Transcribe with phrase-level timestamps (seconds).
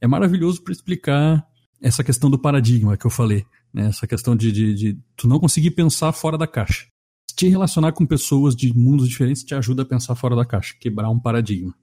[0.00, 1.46] é maravilhoso para explicar
[1.80, 3.86] essa questão do paradigma que eu falei, né?
[3.86, 6.86] essa questão de, de, de tu não conseguir pensar fora da caixa.
[7.36, 11.08] Te relacionar com pessoas de mundos diferentes te ajuda a pensar fora da caixa, quebrar
[11.08, 11.74] um paradigma.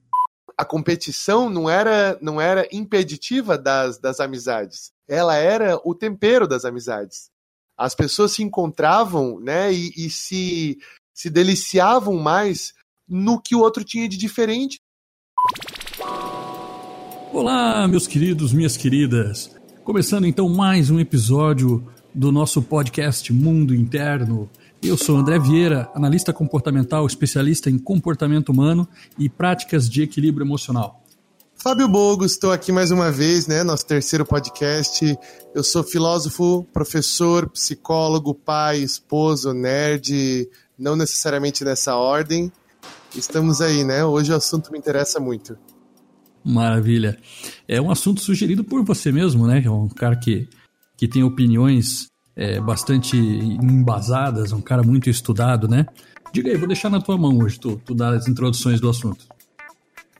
[0.58, 6.64] A competição não era, não era impeditiva das, das amizades, ela era o tempero das
[6.64, 7.30] amizades.
[7.78, 10.78] As pessoas se encontravam né, e, e se,
[11.14, 12.72] se deliciavam mais
[13.06, 14.78] no que o outro tinha de diferente.
[17.32, 19.50] Olá, meus queridos, minhas queridas.
[19.84, 24.48] Começando então mais um episódio do nosso podcast Mundo Interno.
[24.82, 31.02] Eu sou André Vieira, analista comportamental, especialista em comportamento humano e práticas de equilíbrio emocional.
[31.56, 33.64] Fábio Bogos, estou aqui mais uma vez, né?
[33.64, 35.18] Nosso terceiro podcast.
[35.54, 40.48] Eu sou filósofo, professor, psicólogo, pai, esposo, nerd,
[40.78, 42.52] não necessariamente nessa ordem.
[43.14, 44.04] Estamos aí, né?
[44.04, 45.58] Hoje o assunto me interessa muito.
[46.46, 47.18] Maravilha.
[47.66, 49.60] É um assunto sugerido por você mesmo, né?
[49.64, 50.48] É um cara que,
[50.96, 55.86] que tem opiniões é, bastante embasadas, um cara muito estudado, né?
[56.32, 59.26] Diga aí, vou deixar na tua mão hoje, tu, tu as introduções do assunto.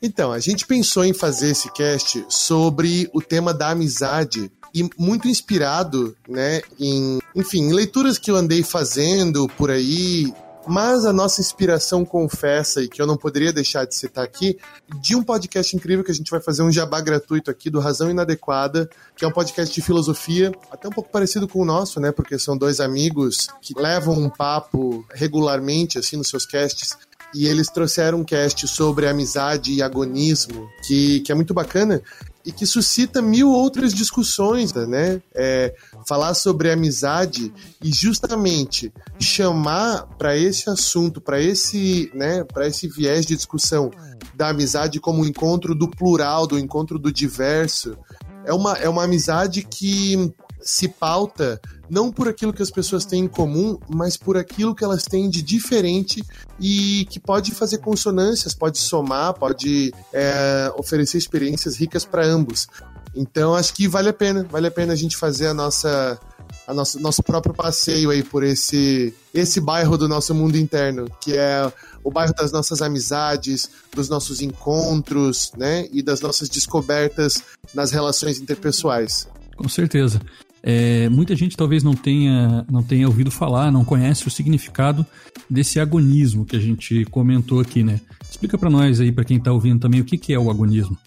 [0.03, 5.29] Então, a gente pensou em fazer esse cast sobre o tema da amizade e muito
[5.29, 10.33] inspirado, né, em, enfim, leituras que eu andei fazendo por aí,
[10.67, 14.59] mas a nossa inspiração confessa, e que eu não poderia deixar de citar aqui,
[15.01, 18.11] de um podcast incrível que a gente vai fazer um jabá gratuito aqui do Razão
[18.11, 22.11] Inadequada, que é um podcast de filosofia, até um pouco parecido com o nosso, né?
[22.11, 26.97] Porque são dois amigos que levam um papo regularmente, assim, nos seus casts,
[27.35, 32.03] e eles trouxeram um cast sobre amizade e agonismo, que, que é muito bacana
[32.47, 35.21] e que suscita mil outras discussões, né?
[35.35, 35.75] É,
[36.07, 43.27] falar sobre amizade e justamente chamar para esse assunto, para esse, né, para esse viés
[43.27, 43.91] de discussão
[44.33, 47.99] da amizade como encontro do plural, do encontro do diverso,
[48.45, 50.33] é uma, é uma amizade que
[50.67, 54.85] se pauta não por aquilo que as pessoas têm em comum, mas por aquilo que
[54.85, 56.23] elas têm de diferente
[56.61, 62.67] e que pode fazer consonâncias, pode somar, pode é, oferecer experiências ricas para ambos.
[63.15, 66.21] Então acho que vale a pena, vale a pena a gente fazer a nossa
[66.67, 71.37] a nosso, nosso próprio passeio aí por esse, esse bairro do nosso mundo interno, que
[71.37, 71.73] é
[72.03, 75.89] o bairro das nossas amizades, dos nossos encontros, né?
[75.93, 79.29] E das nossas descobertas nas relações interpessoais.
[79.57, 80.21] Com certeza.
[80.69, 85.07] É, muita gente talvez não tenha, não tenha ouvido falar, não conhece o significado
[85.49, 88.01] desse agonismo que a gente comentou aqui, né?
[88.29, 90.99] Explica para nós aí, para quem está ouvindo também, o que, que é o agonismo.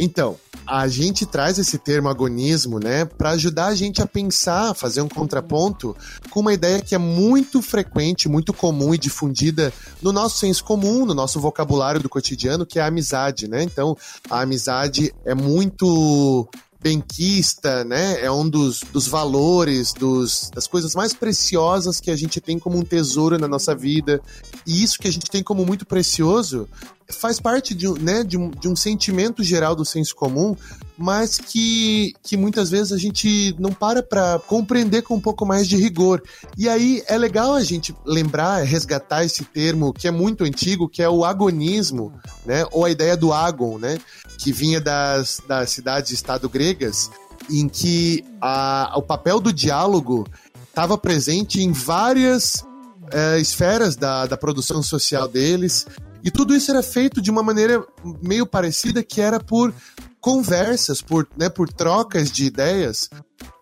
[0.00, 0.36] Então,
[0.66, 5.08] a gente traz esse termo agonismo, né, para ajudar a gente a pensar, fazer um
[5.08, 5.96] contraponto
[6.30, 9.72] com uma ideia que é muito frequente, muito comum e difundida
[10.02, 13.62] no nosso senso comum, no nosso vocabulário do cotidiano, que é a amizade, né?
[13.62, 13.96] Então,
[14.28, 16.48] a amizade é muito
[16.80, 18.22] benquista, né?
[18.22, 22.78] É um dos, dos valores, dos, das coisas mais preciosas que a gente tem como
[22.78, 24.20] um tesouro na nossa vida.
[24.66, 26.68] E isso que a gente tem como muito precioso
[27.10, 30.54] faz parte de, né, de, um, de um sentimento geral do senso comum,
[30.96, 35.66] mas que, que muitas vezes a gente não para para compreender com um pouco mais
[35.68, 36.22] de rigor.
[36.56, 41.02] E aí é legal a gente lembrar, resgatar esse termo que é muito antigo, que
[41.02, 42.12] é o agonismo,
[42.44, 42.66] né?
[42.72, 43.98] Ou a ideia do agon, né?
[44.38, 47.10] que vinha das, das cidades-estado gregas,
[47.50, 50.26] em que a, o papel do diálogo
[50.68, 52.64] estava presente em várias
[53.12, 55.86] é, esferas da, da produção social deles.
[56.22, 57.84] E tudo isso era feito de uma maneira
[58.22, 59.72] meio parecida, que era por
[60.20, 63.08] conversas, por, né, por trocas de ideias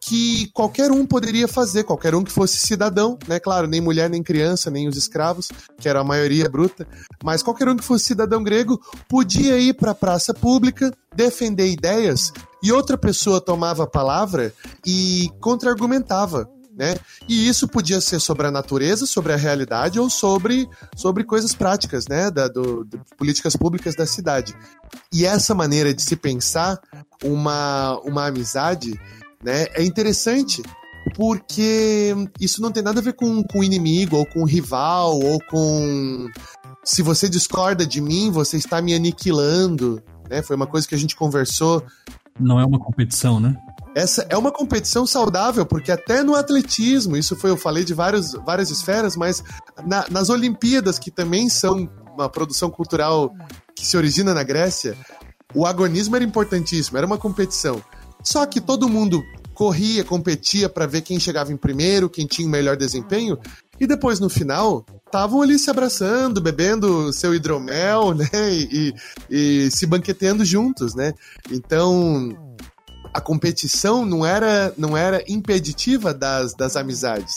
[0.06, 3.40] que qualquer um poderia fazer, qualquer um que fosse cidadão, né?
[3.40, 6.86] Claro, nem mulher, nem criança, nem os escravos, que era a maioria bruta,
[7.24, 12.32] mas qualquer um que fosse cidadão grego podia ir para a praça pública, defender ideias
[12.62, 14.54] e outra pessoa tomava a palavra
[14.86, 16.48] e contra-argumentava.
[16.76, 16.94] Né?
[17.26, 22.06] E isso podia ser sobre a natureza, sobre a realidade ou sobre, sobre coisas práticas,
[22.06, 22.30] né?
[22.30, 24.54] Da, do, de políticas públicas da cidade.
[25.10, 26.78] E essa maneira de se pensar
[27.24, 28.92] uma, uma amizade
[29.42, 29.66] né?
[29.74, 30.62] É interessante
[31.14, 36.28] porque isso não tem nada a ver com, com inimigo, ou com rival, ou com.
[36.84, 40.02] Se você discorda de mim, você está me aniquilando.
[40.28, 40.42] Né?
[40.42, 41.84] Foi uma coisa que a gente conversou.
[42.38, 43.56] Não é uma competição, né?
[43.96, 48.32] Essa é uma competição saudável, porque até no atletismo, isso foi, eu falei de vários,
[48.44, 49.42] várias esferas, mas
[49.86, 53.34] na, nas Olimpíadas, que também são uma produção cultural
[53.74, 54.94] que se origina na Grécia,
[55.54, 57.82] o agonismo era importantíssimo, era uma competição.
[58.22, 62.50] Só que todo mundo corria, competia para ver quem chegava em primeiro, quem tinha o
[62.50, 63.38] melhor desempenho,
[63.80, 68.94] e depois no final estavam ali se abraçando, bebendo seu hidromel, né, e,
[69.30, 71.14] e, se banqueteando juntos, né.
[71.50, 72.36] Então
[73.16, 77.32] a competição não era, não era impeditiva das, das amizades.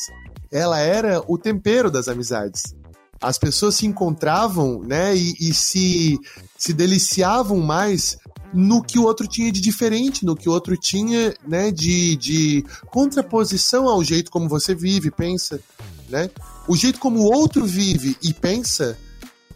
[0.51, 2.75] Ela era o tempero das amizades.
[3.21, 6.19] As pessoas se encontravam, né, e, e se,
[6.57, 8.17] se deliciavam mais
[8.53, 12.65] no que o outro tinha de diferente, no que o outro tinha, né, de, de
[12.87, 15.61] contraposição ao jeito como você vive, pensa,
[16.09, 16.29] né?
[16.67, 18.97] O jeito como o outro vive e pensa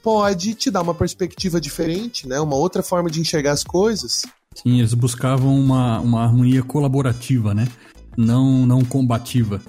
[0.02, 2.40] pode te dar uma perspectiva diferente, né?
[2.40, 4.24] Uma outra forma de enxergar as coisas.
[4.56, 7.68] Sim, eles buscavam uma, uma harmonia colaborativa, né?
[8.16, 9.62] Não, não combativa.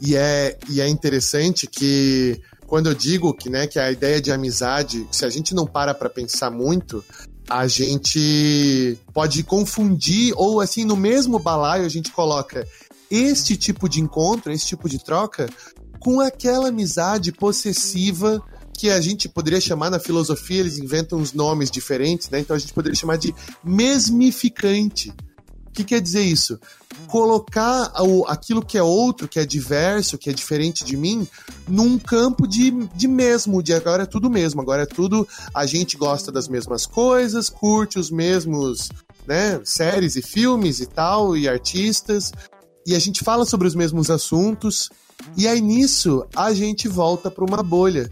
[0.00, 4.30] E é, e é interessante que quando eu digo que, né, que a ideia de
[4.30, 7.04] amizade, se a gente não para para pensar muito,
[7.48, 12.66] a gente pode confundir ou assim no mesmo balaio a gente coloca
[13.08, 15.48] este tipo de encontro, esse tipo de troca
[16.00, 18.42] com aquela amizade possessiva
[18.76, 22.40] que a gente poderia chamar na filosofia, eles inventam uns nomes diferentes, né?
[22.40, 23.34] Então a gente poderia chamar de
[23.64, 25.12] mesmificante.
[25.66, 26.58] O que quer dizer isso?
[27.06, 27.92] Colocar
[28.28, 31.28] aquilo que é outro, que é diverso, que é diferente de mim,
[31.68, 35.28] num campo de, de mesmo, de agora é tudo mesmo, agora é tudo.
[35.54, 38.88] A gente gosta das mesmas coisas, curte os mesmos
[39.26, 42.32] né, séries e filmes e tal, e artistas,
[42.86, 44.88] e a gente fala sobre os mesmos assuntos,
[45.36, 48.08] e aí nisso a gente volta para uma bolha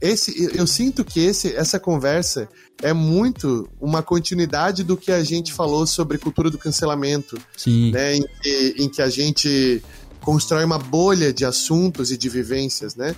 [0.00, 2.48] esse, eu sinto que esse, essa conversa
[2.82, 7.38] é muito uma continuidade do que a gente falou sobre cultura do cancelamento.
[7.56, 7.90] Sim.
[7.92, 9.82] Né, em, que, em que a gente
[10.20, 13.14] constrói uma bolha de assuntos e de vivências, né?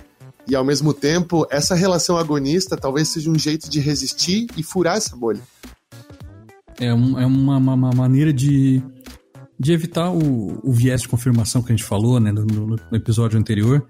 [0.47, 4.97] E ao mesmo tempo, essa relação agonista talvez seja um jeito de resistir e furar
[4.97, 5.41] essa bolha.
[6.79, 8.81] É, um, é uma, uma, uma, maneira de,
[9.57, 13.39] de evitar o, o viés de confirmação que a gente falou né, no, no episódio
[13.39, 13.85] anterior,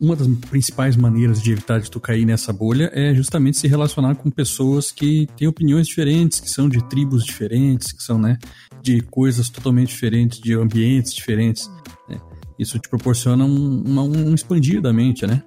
[0.00, 4.14] uma das principais maneiras de evitar de tu cair nessa bolha é justamente se relacionar
[4.14, 8.38] com pessoas que têm opiniões diferentes, que são de tribos diferentes, que são, né,
[8.80, 11.68] de coisas totalmente diferentes, de ambientes diferentes.
[12.08, 12.20] Né?
[12.58, 15.42] Isso te proporciona um, uma, um expandir da mente, né?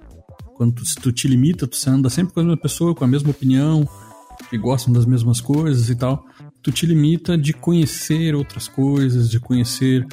[0.54, 3.30] Quando tu, tu te limita, tu anda sempre com a mesma pessoa, com a mesma
[3.30, 3.88] opinião,
[4.50, 6.24] que gostam das mesmas coisas e tal,
[6.62, 10.06] tu te limita de conhecer outras coisas, de conhecer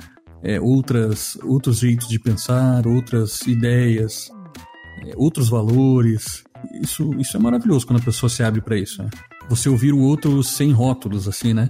[0.43, 4.29] é, outras, outros jeitos de pensar, outras ideias,
[5.05, 6.43] é, outros valores.
[6.81, 9.01] Isso, isso é maravilhoso quando a pessoa se abre para isso.
[9.01, 9.09] Né?
[9.49, 11.69] Você ouvir o outro sem rótulos, assim, né?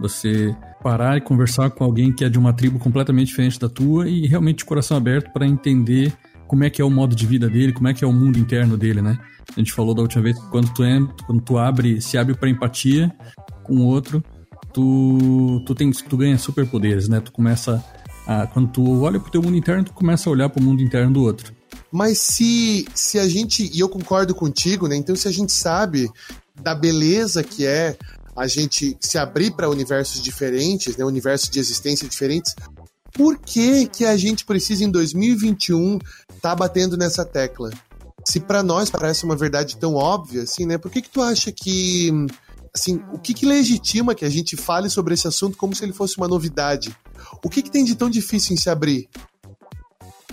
[0.00, 4.08] Você parar e conversar com alguém que é de uma tribo completamente diferente da tua
[4.08, 6.12] e realmente de coração aberto para entender
[6.46, 8.38] como é que é o modo de vida dele, como é que é o mundo
[8.38, 9.18] interno dele, né?
[9.54, 12.34] A gente falou da última vez que quando tu, é, quando tu abre, se abre
[12.34, 13.12] para empatia
[13.64, 14.22] com o outro,
[14.72, 17.20] tu, tu, tem, tu ganha superpoderes, né?
[17.20, 17.84] Tu começa
[18.30, 21.10] ah, quando tu olha pro teu mundo interno, tu começa a olhar pro mundo interno
[21.14, 21.50] do outro.
[21.90, 24.94] Mas se, se a gente, e eu concordo contigo, né?
[24.94, 26.10] Então, se a gente sabe
[26.60, 27.96] da beleza que é
[28.36, 31.06] a gente se abrir para universos diferentes, né?
[31.06, 32.54] Universos de existência diferentes,
[33.14, 35.98] por que que a gente precisa em 2021
[36.42, 37.70] tá batendo nessa tecla?
[38.26, 40.76] Se para nós parece uma verdade tão óbvia, assim, né?
[40.76, 42.12] Por que que tu acha que
[42.78, 45.92] assim, o que, que legitima que a gente fale sobre esse assunto como se ele
[45.92, 46.94] fosse uma novidade?
[47.42, 49.08] O que, que tem de tão difícil em se abrir?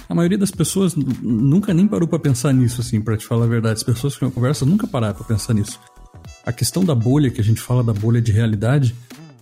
[0.08, 3.50] A maioria das pessoas nunca nem parou para pensar nisso, assim, para te falar a
[3.50, 3.78] verdade.
[3.78, 5.80] As pessoas que eu converso nunca pararam para pensar nisso.
[6.46, 8.96] A questão da bolha, que a gente fala da bolha de realidade,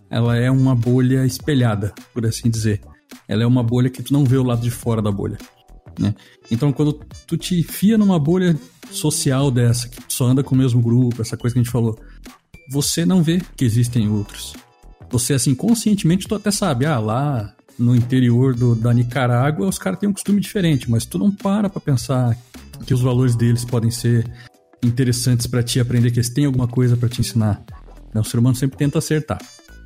[0.09, 2.81] ela é uma bolha espelhada, por assim dizer.
[3.27, 5.37] Ela é uma bolha que tu não vê o lado de fora da bolha.
[5.99, 6.15] Né?
[6.49, 6.93] Então, quando
[7.27, 8.57] tu te fia numa bolha
[8.89, 11.97] social dessa, que só anda com o mesmo grupo, essa coisa que a gente falou,
[12.69, 14.53] você não vê que existem outros.
[15.09, 19.99] Você, assim, conscientemente, tu até sabe, ah, lá no interior do, da Nicarágua os caras
[19.99, 22.37] têm um costume diferente, mas tu não para pra pensar
[22.85, 24.25] que os valores deles podem ser
[24.83, 27.63] interessantes para ti aprender, que eles têm alguma coisa para te ensinar.
[28.13, 29.39] Não, o ser humano sempre tenta acertar.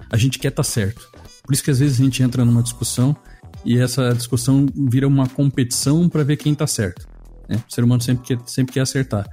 [0.09, 1.09] A gente quer estar tá certo.
[1.43, 3.15] Por isso que às vezes a gente entra numa discussão
[3.63, 7.07] e essa discussão vira uma competição para ver quem tá certo.
[7.47, 7.61] Né?
[7.69, 9.25] O ser humano sempre quer, sempre quer acertar.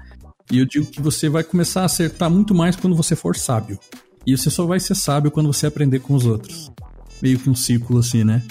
[0.50, 3.78] E eu digo que você vai começar a acertar muito mais quando você for sábio.
[4.26, 6.70] E você só vai ser sábio quando você aprender com os outros.
[7.22, 8.42] Meio que um ciclo assim, né?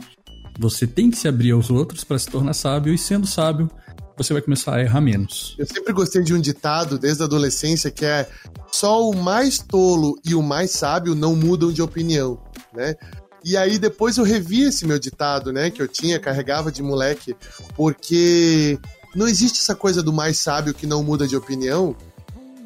[0.60, 3.70] Você tem que se abrir aos outros para se tornar sábio, e sendo sábio,
[4.16, 5.56] você vai começar a errar menos.
[5.58, 8.30] Eu sempre gostei de um ditado desde a adolescência que é
[8.72, 12.40] só o mais tolo e o mais sábio não mudam de opinião,
[12.74, 12.96] né?
[13.44, 17.36] E aí depois eu revi esse meu ditado, né, que eu tinha, carregava de moleque,
[17.76, 18.80] porque
[19.16, 21.96] não existe essa coisa do mais sábio que não muda de opinião,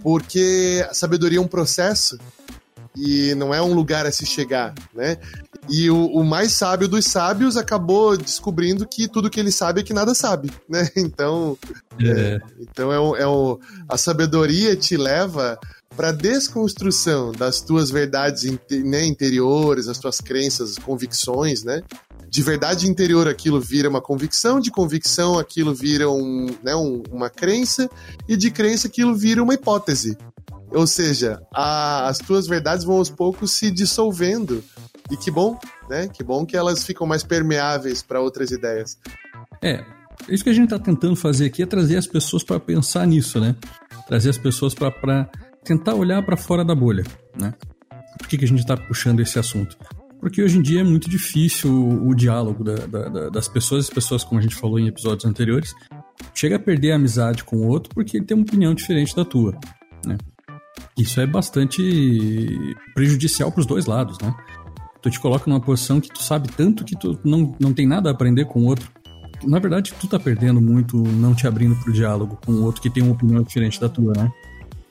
[0.02, 2.18] porque a sabedoria é um processo
[2.96, 5.18] e não é um lugar a se chegar, né?
[5.70, 9.84] E o, o, mais sábio dos sábios acabou descobrindo que tudo que ele sabe é
[9.84, 10.90] que nada sabe, né?
[10.96, 11.58] Então,
[12.00, 12.10] é.
[12.10, 15.60] É, então é, o, é o, a sabedoria te leva
[15.96, 21.82] para desconstrução das tuas verdades né, interiores, das tuas crenças, convicções, né?
[22.30, 27.30] De verdade interior aquilo vira uma convicção, de convicção aquilo vira um, né, um, uma
[27.30, 27.90] crença,
[28.28, 30.18] e de crença aquilo vira uma hipótese.
[30.72, 34.64] Ou seja, a, as tuas verdades vão aos poucos se dissolvendo.
[35.10, 35.58] E que bom,
[35.90, 36.10] né?
[36.10, 38.98] Que bom que elas ficam mais permeáveis para outras ideias.
[39.62, 39.86] É,
[40.28, 43.40] isso que a gente está tentando fazer aqui é trazer as pessoas para pensar nisso,
[43.40, 43.56] né?
[44.08, 45.30] Trazer as pessoas para
[45.64, 47.04] tentar olhar para fora da bolha,
[47.40, 47.54] né?
[48.18, 49.78] Por que, que a gente está puxando esse assunto?
[50.28, 53.90] Porque hoje em dia é muito difícil o, o diálogo da, da, das pessoas, as
[53.90, 55.74] pessoas, como a gente falou em episódios anteriores,
[56.36, 59.24] chega a perder a amizade com o outro porque ele tem uma opinião diferente da
[59.24, 59.58] tua,
[60.06, 60.18] né?
[60.98, 64.36] Isso é bastante prejudicial para os dois lados, né?
[65.02, 68.10] Tu te coloca numa posição que tu sabe tanto que tu não, não tem nada
[68.10, 68.92] a aprender com o outro.
[69.46, 72.90] Na verdade, tu tá perdendo muito não te abrindo pro diálogo com o outro que
[72.90, 74.30] tem uma opinião diferente da tua, né?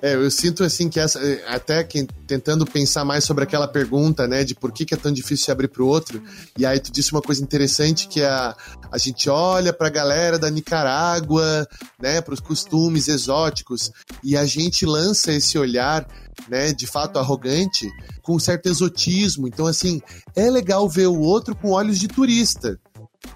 [0.07, 4.45] É, eu sinto assim que essa, até que, tentando pensar mais sobre aquela pergunta, né,
[4.45, 6.23] de por que, que é tão difícil se abrir para o outro.
[6.57, 8.57] E aí tu disse uma coisa interessante que é a,
[8.93, 11.67] a gente olha para a galera da Nicarágua,
[12.01, 13.91] né, para os costumes exóticos
[14.23, 16.07] e a gente lança esse olhar,
[16.49, 17.91] né, de fato arrogante,
[18.23, 19.49] com um certo exotismo.
[19.49, 20.01] Então assim,
[20.37, 22.79] é legal ver o outro com olhos de turista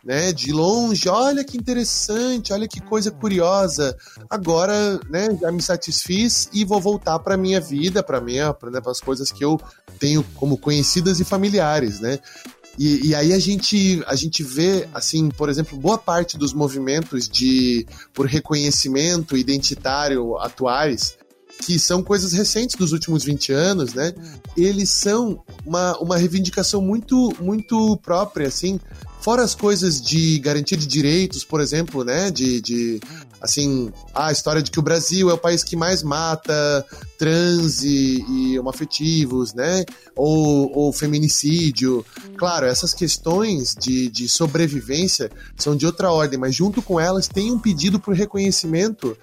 [0.04, 3.96] né, de longe, olha que interessante, olha que coisa curiosa.
[4.28, 8.80] Agora, né, já me satisfiz e vou voltar para minha vida, para minha, para né,
[8.86, 9.60] as coisas que eu
[9.98, 12.18] tenho como conhecidas e familiares, né?
[12.78, 17.28] E, e, aí a gente, a gente vê, assim, por exemplo, boa parte dos movimentos
[17.28, 21.18] de por reconhecimento identitário atuais,
[21.60, 24.14] que são coisas recentes dos últimos 20 anos, né?
[24.56, 28.80] Eles são uma, uma reivindicação muito, muito própria, assim,
[29.20, 32.30] Fora as coisas de garantia de direitos, por exemplo, né?
[32.30, 33.00] De, de
[33.40, 36.84] assim, a história de que o Brasil é o país que mais mata
[37.18, 39.84] trans e, e homoafetivos, né?
[40.16, 42.04] Ou, ou feminicídio.
[42.36, 47.52] Claro, essas questões de, de sobrevivência são de outra ordem, mas junto com elas tem
[47.52, 49.16] um pedido por reconhecimento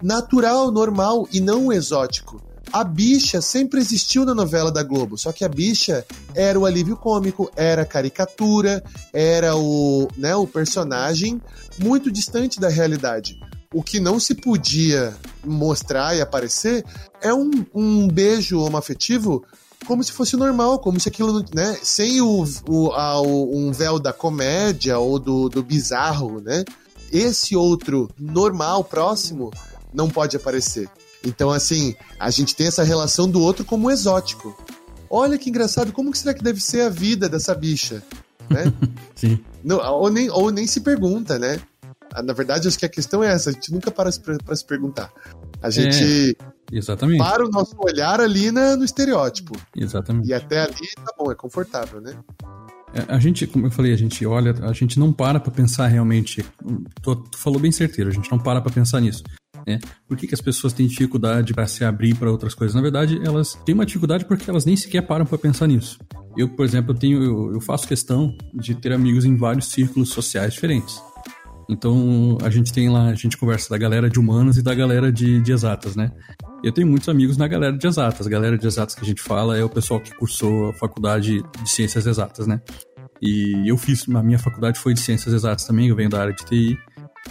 [0.00, 5.44] natural, normal e não exótico a bicha sempre existiu na novela da Globo, só que
[5.44, 11.40] a bicha era o alívio cômico, era a caricatura, era o, né, o personagem
[11.78, 13.38] muito distante da realidade.
[13.74, 15.14] O que não se podia
[15.44, 16.84] mostrar e aparecer
[17.20, 19.44] é um, um beijo homoafetivo
[19.86, 23.98] como se fosse normal, como se aquilo, né, sem o, o, a, o um véu
[23.98, 26.64] da comédia ou do, do bizarro, né?
[27.10, 29.50] Esse outro normal, próximo,
[29.92, 30.88] não pode aparecer.
[31.24, 34.56] Então, assim, a gente tem essa relação do outro como exótico.
[35.08, 38.02] Olha que engraçado, como que será que deve ser a vida dessa bicha?
[38.48, 38.72] Né?
[39.14, 39.38] Sim.
[39.62, 41.60] Não, ou, nem, ou nem se pergunta, né?
[42.14, 44.10] Ah, na verdade, acho que a questão é essa, a gente nunca para
[44.44, 45.10] para se perguntar.
[45.62, 47.18] A gente é, exatamente.
[47.18, 49.54] para o nosso olhar ali na, no estereótipo.
[49.76, 50.28] Exatamente.
[50.28, 52.14] E até ali tá bom, é confortável, né?
[52.92, 55.86] É, a gente, como eu falei, a gente olha, a gente não para para pensar
[55.86, 56.44] realmente.
[57.00, 59.22] Tu, tu, falou bem certeiro, a gente não para para pensar nisso.
[59.66, 59.78] Né?
[60.08, 62.74] Por que, que as pessoas têm dificuldade para se abrir para outras coisas?
[62.74, 65.98] Na verdade, elas têm uma dificuldade porque elas nem sequer param para pensar nisso.
[66.36, 70.54] Eu, por exemplo, tenho, eu, eu faço questão de ter amigos em vários círculos sociais
[70.54, 71.00] diferentes.
[71.68, 75.12] Então a gente tem lá, a gente conversa da galera de humanas e da galera
[75.12, 76.10] de, de, exatas, né?
[76.62, 78.26] Eu tenho muitos amigos na galera de exatas.
[78.26, 81.42] A galera de exatas que a gente fala é o pessoal que cursou a faculdade
[81.62, 82.60] de ciências exatas, né?
[83.20, 86.34] E eu fiz, a minha faculdade foi de ciências exatas também, eu venho da área
[86.34, 86.78] de TI.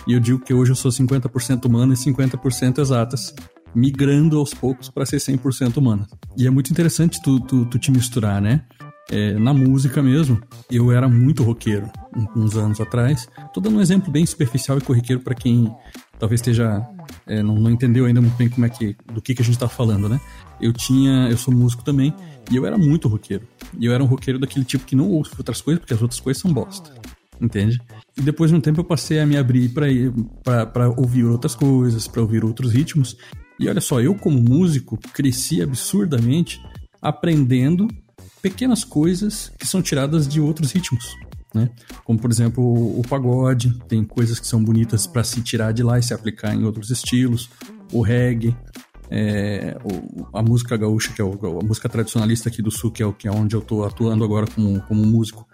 [0.08, 3.34] E eu digo que hoje eu sou 50% humana e 50% exatas,
[3.74, 6.08] migrando aos poucos para ser 100% humana.
[6.38, 8.63] E é muito interessante tu, tu, tu te misturar, né?
[9.10, 11.89] É, na música mesmo, eu era muito roqueiro
[12.36, 13.27] uns anos atrás.
[13.53, 15.74] Tô dando um exemplo bem superficial e corriqueiro para quem
[16.17, 16.88] talvez esteja
[17.25, 19.58] é, não, não, entendeu ainda muito bem como é que do que, que a gente
[19.58, 20.20] tá falando, né?
[20.62, 22.13] Eu tinha, eu sou músico também
[22.51, 23.48] e eu era muito roqueiro.
[23.77, 26.20] E eu era um roqueiro daquele tipo que não ouve outras coisas porque as outras
[26.20, 26.93] coisas são bosta,
[27.41, 27.81] entende?
[28.15, 29.74] E depois de um tempo eu passei a me abrir
[30.43, 33.17] para ouvir outras coisas, para ouvir outros ritmos.
[33.60, 36.62] E olha só, eu como músico cresci absurdamente
[37.01, 37.88] aprendendo
[38.41, 41.15] pequenas coisas que são tiradas de outros ritmos.
[41.53, 41.69] Né?
[42.03, 46.00] Como por exemplo o pagode, tem coisas que são bonitas para se tirar de lá
[46.00, 47.50] e se aplicar em outros estilos.
[47.91, 48.55] O reggae,
[49.10, 49.77] é,
[50.33, 53.55] a música gaúcha, que é a música tradicionalista aqui do sul, que é, é onde
[53.55, 55.45] eu estou atuando agora como, como músico.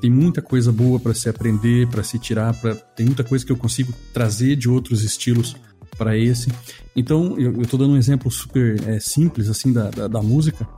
[0.00, 3.52] Tem muita coisa boa para se aprender, para se tirar, pra, tem muita coisa que
[3.52, 5.56] eu consigo trazer de outros estilos
[5.96, 6.52] para esse.
[6.94, 10.68] Então, eu, estou dando um exemplo super é, simples assim da, da, da música,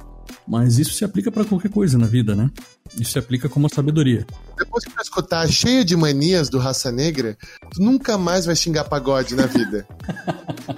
[0.47, 2.51] mas isso se aplica para qualquer coisa na vida, né?
[2.99, 4.27] Isso se aplica como a sabedoria.
[4.57, 7.37] Depois que tu escutar cheio de manias do Raça Negra,
[7.71, 9.87] tu nunca mais vai xingar pagode na vida.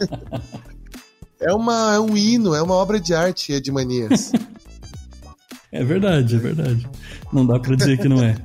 [1.41, 4.33] é, uma, é um hino, é uma obra de arte, Edmanias.
[5.73, 6.89] é verdade, é verdade.
[7.33, 8.37] Não dá para dizer que não é.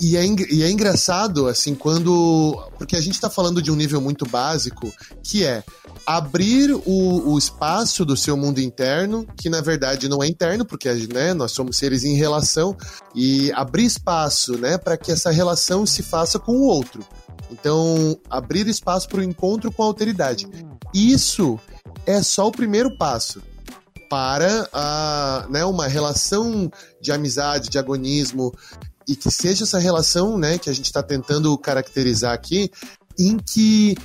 [0.00, 2.60] E é, e é engraçado, assim, quando.
[2.76, 5.62] Porque a gente está falando de um nível muito básico, que é
[6.04, 10.92] abrir o, o, espaço do seu mundo interno, que na verdade não é interno, porque
[11.12, 12.76] né, nós somos seres em relação,
[13.14, 17.04] e abrir espaço né, para que essa relação se faça com o outro.
[17.52, 20.48] Então, abrir espaço para o encontro com a alteridade.
[20.92, 21.60] Isso
[22.06, 23.40] é só o primeiro passo
[24.12, 28.52] para a, né, uma relação de amizade, de agonismo,
[29.08, 32.70] e que seja essa relação, né, que a gente está tentando caracterizar aqui,
[33.18, 33.96] em que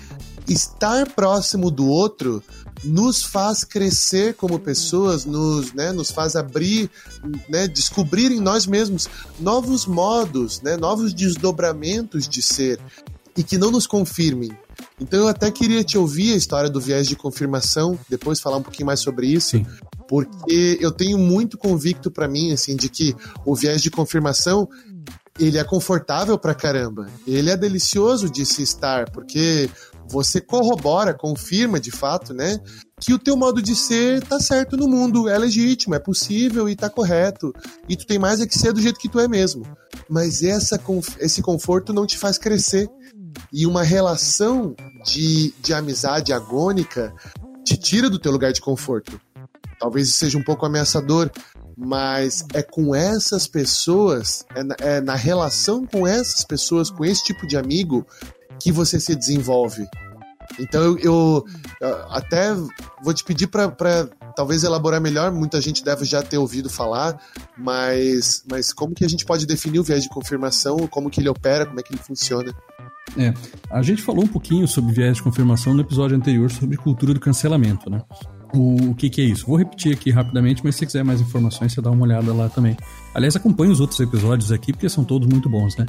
[0.47, 2.41] estar próximo do outro
[2.85, 6.89] nos faz crescer como pessoas, nos, né, nos faz abrir,
[7.49, 12.79] né, descobrir em nós mesmos novos modos, né, novos desdobramentos de ser
[13.35, 14.57] e que não nos confirmem.
[15.01, 18.63] Então eu até queria te ouvir a história do viés de confirmação, depois falar um
[18.63, 19.65] pouquinho mais sobre isso, Sim.
[20.07, 24.67] Porque eu tenho muito convicto para mim assim de que o viés de confirmação
[25.39, 27.07] ele é confortável pra caramba.
[27.25, 29.69] Ele é delicioso de se estar, porque
[30.09, 32.59] você corrobora, confirma de fato, né?
[32.99, 36.75] Que o teu modo de ser tá certo no mundo, é legítimo, é possível e
[36.75, 37.53] tá correto.
[37.87, 39.63] E tu tem mais é que ser do jeito que tu é mesmo.
[40.09, 40.79] Mas essa,
[41.19, 42.89] esse conforto não te faz crescer.
[43.53, 47.13] E uma relação de, de amizade agônica
[47.63, 49.19] te tira do teu lugar de conforto.
[49.79, 51.29] Talvez seja um pouco ameaçador,
[51.77, 57.23] mas é com essas pessoas, é na, é na relação com essas pessoas, com esse
[57.23, 58.05] tipo de amigo,
[58.59, 59.87] que você se desenvolve.
[60.59, 61.45] Então eu, eu,
[62.09, 62.53] até
[63.03, 63.69] vou te pedir para
[64.35, 67.19] talvez elaborar melhor, muita gente deve já ter ouvido falar,
[67.57, 71.29] mas, mas como que a gente pode definir o viés de confirmação, como que ele
[71.29, 72.53] opera, como é que ele funciona?
[73.17, 73.33] É,
[73.69, 77.19] a gente falou um pouquinho sobre viés de confirmação no episódio anterior sobre cultura do
[77.19, 78.01] cancelamento, né?
[78.53, 79.45] O, o que, que, é isso?
[79.45, 82.77] Vou repetir aqui rapidamente, mas se quiser mais informações, você dá uma olhada lá também.
[83.13, 85.85] Aliás, acompanhe os outros episódios aqui, porque são todos muito bons, né?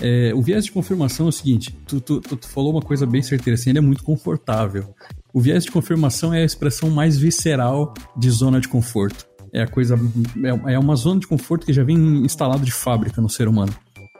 [0.00, 3.22] É, o viés de confirmação é o seguinte: tu, tu, tu, falou uma coisa bem
[3.22, 4.94] certeira, assim, ele é muito confortável.
[5.32, 9.26] O viés de confirmação é a expressão mais visceral de zona de conforto.
[9.52, 9.98] É a coisa.
[10.44, 13.72] É, é uma zona de conforto que já vem instalado de fábrica no ser humano.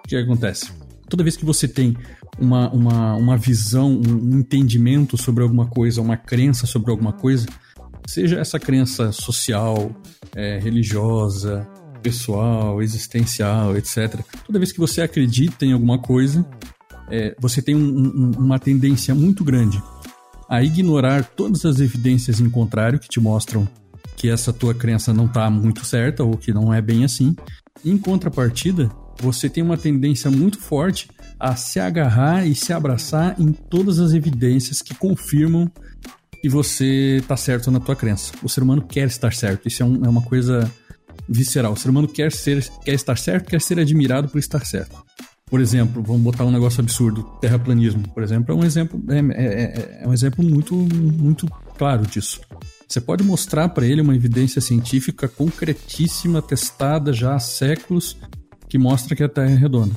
[0.04, 0.72] O que acontece?
[1.08, 1.96] Toda vez que você tem
[2.38, 7.46] uma, uma, uma visão, um entendimento sobre alguma coisa, uma crença sobre alguma coisa,
[8.08, 9.94] seja essa crença social,
[10.34, 11.68] é, religiosa,
[12.02, 14.20] pessoal, existencial, etc.
[14.46, 16.44] Toda vez que você acredita em alguma coisa,
[17.10, 19.82] é, você tem um, um, uma tendência muito grande
[20.48, 23.68] a ignorar todas as evidências em contrário que te mostram
[24.16, 27.36] que essa tua crença não está muito certa ou que não é bem assim.
[27.84, 28.90] Em contrapartida,
[29.20, 34.14] você tem uma tendência muito forte a se agarrar e se abraçar em todas as
[34.14, 35.70] evidências que confirmam
[36.40, 38.32] que você está certo na tua crença.
[38.42, 39.66] O ser humano quer estar certo.
[39.66, 40.70] Isso é, um, é uma coisa
[41.28, 41.72] visceral.
[41.72, 45.04] O ser humano quer ser, quer estar certo, quer ser admirado por estar certo.
[45.46, 49.46] Por exemplo, vamos botar um negócio absurdo, terraplanismo, por exemplo, é um exemplo, é, é,
[49.46, 51.46] é, é um exemplo muito, muito
[51.78, 52.40] claro disso.
[52.86, 58.16] Você pode mostrar para ele uma evidência científica concretíssima, testada já há séculos,
[58.68, 59.94] que mostra que a Terra é redonda.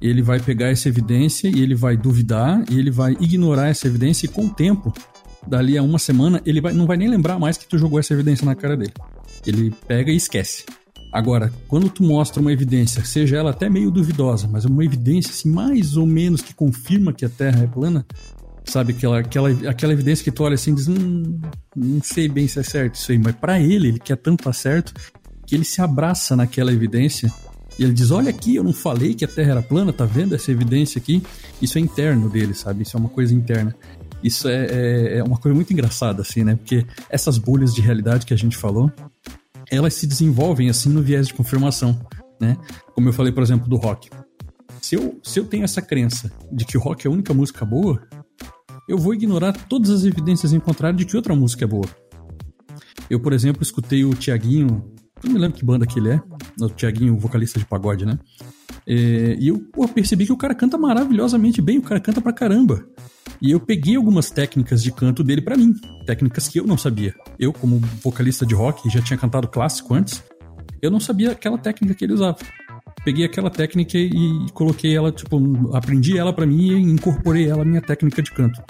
[0.00, 4.26] Ele vai pegar essa evidência e ele vai duvidar e ele vai ignorar essa evidência
[4.26, 4.92] e com o tempo
[5.46, 8.12] dali a uma semana, ele vai, não vai nem lembrar mais que tu jogou essa
[8.12, 8.92] evidência na cara dele.
[9.46, 10.64] Ele pega e esquece.
[11.12, 15.50] Agora, quando tu mostra uma evidência, seja ela até meio duvidosa, mas uma evidência assim,
[15.50, 18.04] mais ou menos que confirma que a Terra é plana,
[18.64, 18.92] sabe?
[18.92, 21.40] Aquela, aquela, aquela evidência que tu olha assim e diz, hum,
[21.74, 24.50] não sei bem se é certo isso aí, mas para ele, ele quer tanto estar
[24.50, 24.92] tá certo,
[25.46, 27.32] que ele se abraça naquela evidência
[27.78, 30.34] e ele diz, olha aqui, eu não falei que a Terra era plana, tá vendo
[30.34, 31.22] essa evidência aqui?
[31.62, 32.82] Isso é interno dele, sabe?
[32.82, 33.74] Isso é uma coisa interna.
[34.22, 36.56] Isso é, é, é, uma coisa muito engraçada, assim, né?
[36.56, 38.90] Porque essas bolhas de realidade que a gente falou,
[39.70, 41.98] elas se desenvolvem, assim, no viés de confirmação,
[42.40, 42.56] né?
[42.94, 44.10] Como eu falei, por exemplo, do rock.
[44.82, 47.64] Se eu, se eu tenho essa crença de que o rock é a única música
[47.64, 48.02] boa,
[48.88, 51.86] eu vou ignorar todas as evidências em contrário de que outra música é boa.
[53.10, 56.22] Eu, por exemplo, escutei o Tiaguinho, não me lembro que banda que ele é,
[56.60, 58.18] o Tiaguinho, vocalista de pagode, né?
[58.88, 62.32] É, e eu pô, percebi que o cara canta maravilhosamente bem, o cara canta pra
[62.32, 62.86] caramba.
[63.40, 65.74] E eu peguei algumas técnicas de canto dele para mim,
[66.06, 67.14] técnicas que eu não sabia.
[67.38, 70.22] Eu, como vocalista de rock, já tinha cantado clássico antes,
[70.80, 72.38] eu não sabia aquela técnica que ele usava.
[73.04, 75.38] Peguei aquela técnica e coloquei ela, tipo,
[75.76, 78.60] aprendi ela para mim e incorporei ela à minha técnica de canto.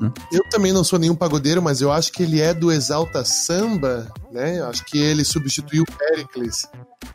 [0.00, 0.12] Né?
[0.32, 4.10] Eu também não sou nenhum pagodeiro, mas eu acho que ele é do Exalta Samba,
[4.30, 4.60] né?
[4.60, 6.66] Eu acho que ele substituiu o Pericles.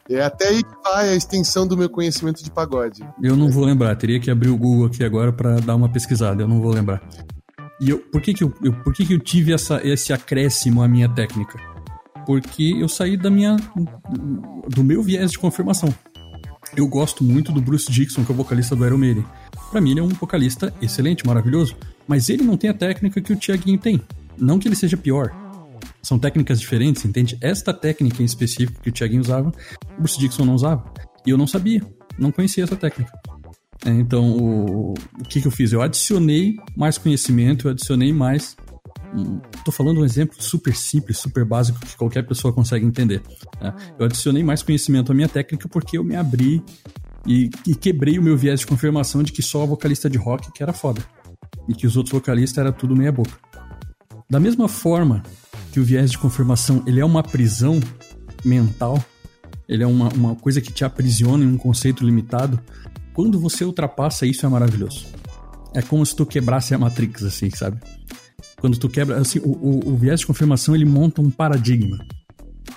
[0.10, 3.04] É até aí que vai a extensão do meu conhecimento de pagode.
[3.22, 6.44] Eu não vou lembrar, teria que abrir o Google aqui agora para dar uma pesquisada,
[6.44, 7.02] eu não vou lembrar.
[7.80, 10.82] E eu, por que que eu, eu, por que que eu tive essa, esse acréscimo
[10.82, 11.58] à minha técnica?
[12.26, 13.58] Porque eu saí da minha,
[14.70, 15.94] do meu viés de confirmação.
[16.76, 19.26] Eu gosto muito do Bruce Dixon, que é o vocalista do Iron Maiden.
[19.70, 21.76] Pra mim, ele é um vocalista excelente, maravilhoso,
[22.08, 24.02] mas ele não tem a técnica que o Tiaguinho tem.
[24.38, 25.32] Não que ele seja pior.
[26.02, 27.38] São técnicas diferentes, entende?
[27.40, 29.52] Esta técnica em específico que o Tiaguinho usava,
[29.98, 30.92] o Bruce Dixon não usava.
[31.26, 31.82] E eu não sabia,
[32.18, 33.12] não conhecia essa técnica.
[33.86, 35.72] É, então, o, o que, que eu fiz?
[35.72, 38.56] Eu adicionei mais conhecimento, eu adicionei mais.
[39.58, 43.22] Estou falando um exemplo super simples, super básico que qualquer pessoa consegue entender.
[43.62, 43.74] Né?
[44.00, 46.64] Eu adicionei mais conhecimento à minha técnica porque eu me abri
[47.26, 50.52] e, e, quebrei o meu viés de confirmação de que só a vocalista de rock
[50.52, 51.02] que era foda
[51.68, 53.38] e que os outros vocalistas era tudo meia boca.
[54.30, 55.24] Da mesma forma
[55.72, 57.80] que o viés de confirmação ele é uma prisão
[58.44, 59.04] mental,
[59.68, 62.60] ele é uma, uma coisa que te aprisiona em um conceito limitado,
[63.14, 65.06] quando você ultrapassa isso é maravilhoso.
[65.74, 67.80] É como se tu quebrasse a Matrix, assim, sabe?
[68.60, 72.06] Quando tu quebra, assim, o, o, o viés de confirmação ele monta um paradigma.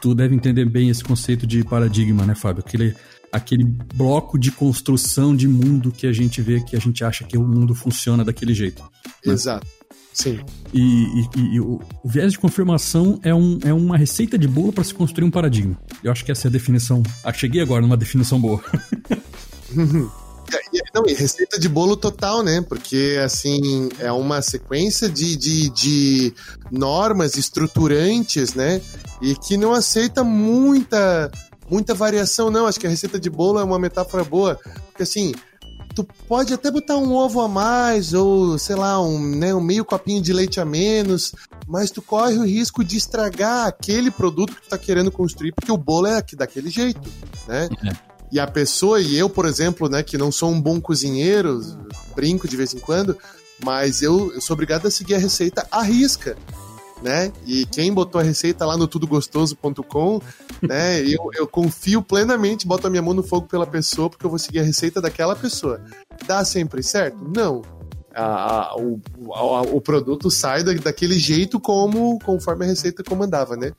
[0.01, 2.63] Tu deve entender bem esse conceito de paradigma, né, Fábio?
[2.67, 2.95] Aquele,
[3.33, 7.37] aquele bloco de construção de mundo que a gente vê, que a gente acha que
[7.37, 8.83] o mundo funciona daquele jeito.
[9.25, 9.33] Né?
[9.33, 9.67] Exato.
[10.13, 10.41] Sim.
[10.73, 14.73] E, e, e o, o, viés de confirmação é, um, é uma receita de bolo
[14.73, 15.79] para se construir um paradigma.
[16.03, 17.03] Eu acho que essa é a definição.
[17.23, 18.63] Ah, cheguei agora numa definição boa.
[20.95, 22.65] Não, e receita de bolo total, né?
[22.67, 26.35] Porque, assim, é uma sequência de, de, de
[26.71, 28.81] normas estruturantes, né?
[29.21, 31.31] E que não aceita muita,
[31.71, 32.67] muita variação, não.
[32.67, 34.59] Acho que a receita de bolo é uma metáfora boa.
[34.87, 35.35] Porque, assim,
[35.95, 39.85] tu pode até botar um ovo a mais, ou, sei lá, um, né, um meio
[39.85, 41.35] copinho de leite a menos,
[41.67, 45.73] mas tu corre o risco de estragar aquele produto que tu tá querendo construir, porque
[45.73, 47.09] o bolo é daquele jeito,
[47.49, 47.69] né?
[47.85, 48.17] É.
[48.31, 51.61] E a pessoa, e eu, por exemplo, né, que não sou um bom cozinheiro,
[52.15, 53.17] brinco de vez em quando,
[53.65, 56.37] mas eu, eu sou obrigado a seguir a receita à risca.
[57.03, 57.31] Né?
[57.45, 60.21] E quem botou a receita lá no tudogostoso.com,
[60.63, 61.01] né?
[61.03, 64.39] Eu, eu confio plenamente, boto a minha mão no fogo pela pessoa, porque eu vou
[64.39, 65.81] seguir a receita daquela pessoa.
[66.27, 67.19] Dá sempre certo?
[67.35, 67.63] Não.
[68.15, 69.01] A, a, o,
[69.35, 73.73] a, o produto sai da, daquele jeito como conforme a receita comandava, né?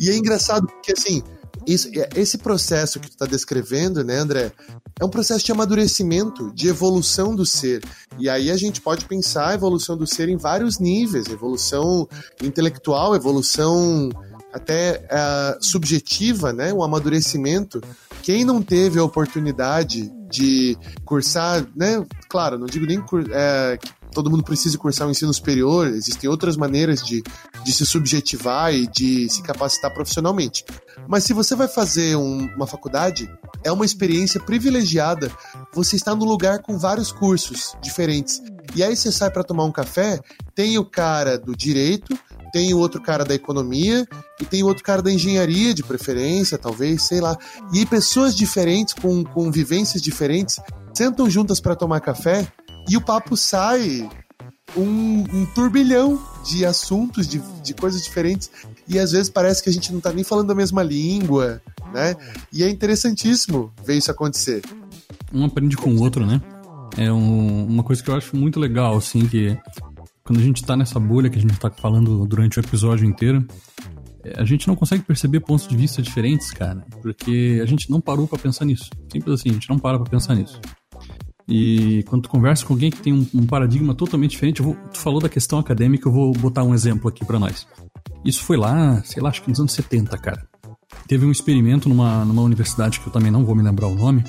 [0.00, 1.22] E é engraçado porque assim,
[1.68, 4.50] isso, é, esse processo que tu está descrevendo, né, André,
[4.98, 7.84] é um processo de amadurecimento, de evolução do ser.
[8.18, 12.08] E aí a gente pode pensar a evolução do ser em vários níveis: evolução
[12.42, 14.08] intelectual, evolução
[14.52, 17.82] até uh, subjetiva, né, um amadurecimento.
[18.22, 22.98] Quem não teve a oportunidade de cursar, né, claro, não digo nem
[23.30, 27.22] é, que todo mundo precisa cursar o um ensino superior, existem outras maneiras de,
[27.64, 30.64] de se subjetivar e de se capacitar profissionalmente.
[31.06, 33.30] Mas se você vai fazer um, uma faculdade,
[33.64, 35.30] é uma experiência privilegiada.
[35.72, 38.42] Você está no lugar com vários cursos diferentes.
[38.74, 40.20] E aí você sai para tomar um café,
[40.54, 42.18] tem o cara do direito,
[42.52, 44.06] tem o outro cara da economia
[44.40, 47.36] e tem o outro cara da engenharia, de preferência, talvez, sei lá.
[47.72, 50.60] E aí pessoas diferentes, com, com vivências diferentes,
[50.94, 52.46] sentam juntas para tomar café
[52.88, 54.08] e o papo sai
[54.76, 58.50] um, um turbilhão de assuntos, de, de coisas diferentes,
[58.86, 61.60] e às vezes parece que a gente não tá nem falando a mesma língua,
[61.92, 62.16] né?
[62.52, 64.62] E é interessantíssimo ver isso acontecer.
[65.32, 66.40] Um aprende com o outro, né?
[66.96, 69.56] É um, uma coisa que eu acho muito legal, assim, que
[70.24, 73.46] quando a gente tá nessa bolha que a gente tá falando durante o episódio inteiro,
[74.24, 78.00] é, a gente não consegue perceber pontos de vista diferentes, cara, porque a gente não
[78.00, 78.90] parou para pensar nisso.
[79.12, 80.60] Simples assim, a gente não para pra pensar nisso.
[81.48, 84.98] E quando tu conversa com alguém que tem um, um paradigma totalmente diferente, vou, tu
[84.98, 87.66] falou da questão acadêmica, eu vou botar um exemplo aqui para nós.
[88.22, 90.46] Isso foi lá, sei lá, acho que nos anos 70, cara.
[91.06, 94.22] Teve um experimento numa, numa universidade que eu também não vou me lembrar o nome.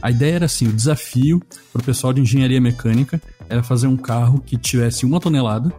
[0.00, 3.96] A ideia era assim: o desafio para o pessoal de engenharia mecânica era fazer um
[3.96, 5.70] carro que tivesse uma tonelada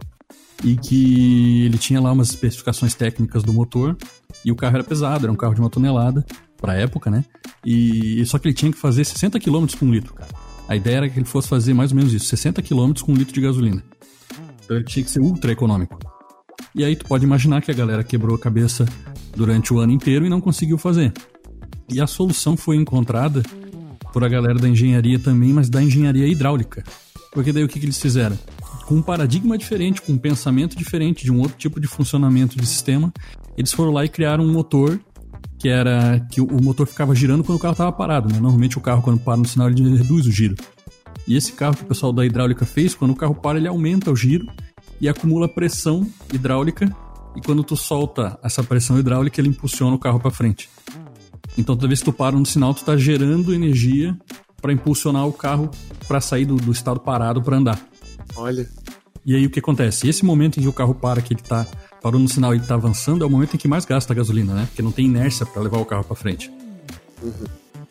[0.64, 3.96] e que ele tinha lá umas especificações técnicas do motor
[4.44, 6.24] e o carro era pesado, era um carro de uma tonelada
[6.56, 7.24] para época, né?
[7.64, 10.45] E só que ele tinha que fazer 60 km um litro, cara.
[10.68, 13.14] A ideia era que ele fosse fazer mais ou menos isso, 60 km com um
[13.14, 13.82] litro de gasolina.
[14.64, 15.98] Então ele tinha que ser ultra econômico.
[16.74, 18.84] E aí tu pode imaginar que a galera quebrou a cabeça
[19.34, 21.12] durante o ano inteiro e não conseguiu fazer.
[21.88, 23.42] E a solução foi encontrada
[24.12, 26.82] por a galera da engenharia também, mas da engenharia hidráulica.
[27.32, 28.36] Porque daí o que, que eles fizeram?
[28.86, 32.66] Com um paradigma diferente, com um pensamento diferente, de um outro tipo de funcionamento de
[32.66, 33.12] sistema,
[33.56, 34.98] eles foram lá e criaram um motor
[35.58, 38.38] que era que o motor ficava girando quando o carro estava parado, né?
[38.40, 40.54] Normalmente o carro quando para no sinal ele reduz o giro.
[41.26, 44.10] E esse carro que o pessoal da hidráulica fez, quando o carro para ele aumenta
[44.10, 44.46] o giro
[45.00, 46.94] e acumula pressão hidráulica
[47.34, 50.68] e quando tu solta essa pressão hidráulica ele impulsiona o carro para frente.
[51.58, 54.16] Então toda vez que tu para no sinal tu está gerando energia
[54.60, 55.70] para impulsionar o carro
[56.06, 57.80] para sair do, do estado parado para andar.
[58.36, 58.68] Olha.
[59.24, 60.08] E aí o que acontece?
[60.08, 61.66] Esse momento em que o carro para, que ele tá
[62.02, 64.16] parou no sinal e ele tá avançando, é o momento em que mais gasta a
[64.16, 64.66] gasolina, né?
[64.66, 66.50] Porque não tem inércia para levar o carro para frente.
[67.22, 67.46] Uhum.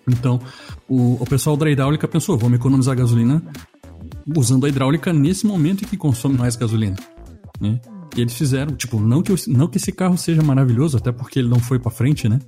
[0.07, 0.39] Então,
[0.87, 3.41] o, o pessoal da hidráulica pensou, vamos economizar gasolina
[4.35, 6.95] usando a hidráulica nesse momento em que consome mais gasolina,
[7.59, 7.79] né?
[8.15, 11.49] E eles fizeram, tipo, não que, não que esse carro seja maravilhoso, até porque ele
[11.49, 12.39] não foi para frente, né?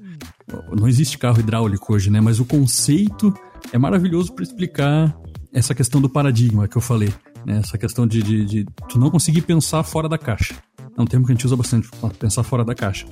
[0.71, 2.21] Não existe carro hidráulico hoje, né?
[2.21, 3.33] Mas o conceito
[3.73, 5.13] é maravilhoso para explicar
[5.51, 7.13] essa questão do paradigma que eu falei.
[7.45, 7.57] Né?
[7.57, 10.55] Essa questão de, de, de tu não conseguir pensar fora da caixa.
[10.97, 13.05] É um termo que a gente usa bastante, pensar fora da caixa.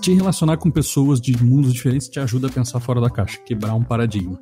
[0.00, 3.74] Te relacionar com pessoas de mundos diferentes te ajuda a pensar fora da caixa, quebrar
[3.74, 4.38] um paradigma.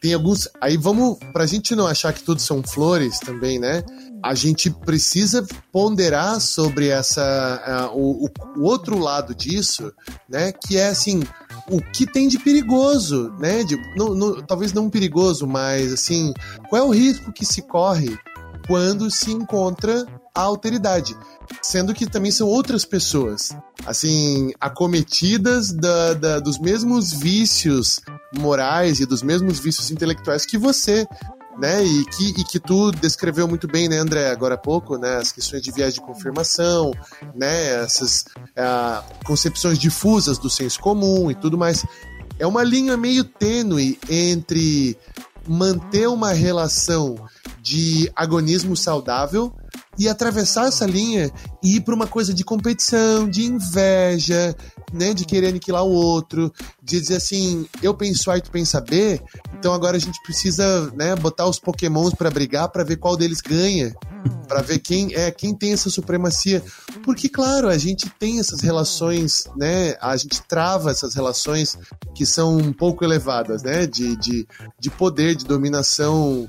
[0.00, 0.48] Tem alguns.
[0.60, 1.18] Aí vamos.
[1.32, 3.84] Pra gente não achar que tudo são flores também, né?
[4.24, 7.92] A gente precisa ponderar sobre essa.
[7.94, 9.92] Uh, o, o, outro lado disso,
[10.28, 10.52] né?
[10.52, 11.22] Que é assim.
[11.70, 13.62] O que tem de perigoso, né?
[13.62, 16.32] De, no, no, talvez não perigoso, mas assim.
[16.68, 18.16] Qual é o risco que se corre
[18.66, 20.04] quando se encontra
[20.36, 21.16] a alteridade?
[21.62, 28.00] sendo que também são outras pessoas, assim, acometidas da, da, dos mesmos vícios
[28.36, 31.06] morais e dos mesmos vícios intelectuais que você,
[31.58, 31.84] né?
[31.84, 35.16] E que, e que tu descreveu muito bem, né, André, agora há pouco, né?
[35.16, 36.92] As questões de viés de confirmação,
[37.34, 37.82] né?
[37.82, 41.84] Essas uh, concepções difusas do senso comum e tudo mais.
[42.38, 44.96] É uma linha meio tênue entre
[45.48, 47.16] manter uma relação
[47.62, 49.54] de agonismo saudável
[49.98, 51.30] e atravessar essa linha
[51.62, 54.54] e ir para uma coisa de competição, de inveja,
[54.92, 58.80] né, de querer aniquilar o outro, de dizer assim, eu penso A e tu pensa
[58.80, 59.20] B,
[59.58, 63.40] então agora a gente precisa, né, botar os pokémons para brigar para ver qual deles
[63.40, 63.94] ganha,
[64.46, 66.62] para ver quem é quem tem essa supremacia,
[67.04, 71.78] porque claro, a gente tem essas relações, né, a gente trava essas relações
[72.14, 74.46] que são um pouco elevadas, né, de, de,
[74.78, 76.46] de poder, de dominação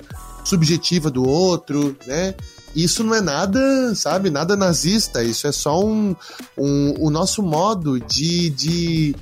[0.48, 2.34] subjetiva do outro, né?
[2.78, 6.16] Isso não é nada, sabe, nada nazista, isso é só um,
[6.56, 9.16] um o nosso modo de, de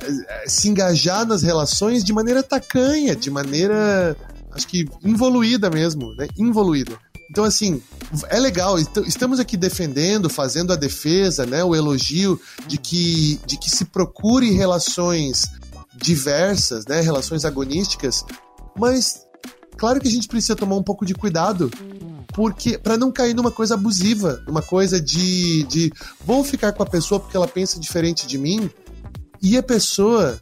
[0.00, 4.16] eh, se engajar nas relações de maneira tacanha, de maneira,
[4.50, 6.26] acho que involuída mesmo, né?
[6.38, 6.98] Involuída.
[7.30, 7.82] Então, assim,
[8.30, 13.68] é legal, estamos aqui defendendo, fazendo a defesa, né, o elogio de que, de que
[13.68, 15.44] se procure relações
[15.94, 18.24] diversas, né, relações agonísticas,
[18.78, 19.26] mas
[19.76, 21.70] claro que a gente precisa tomar um pouco de cuidado
[22.36, 25.90] porque para não cair numa coisa abusiva, numa coisa de, de
[26.22, 28.70] vou ficar com a pessoa porque ela pensa diferente de mim
[29.40, 30.38] e a pessoa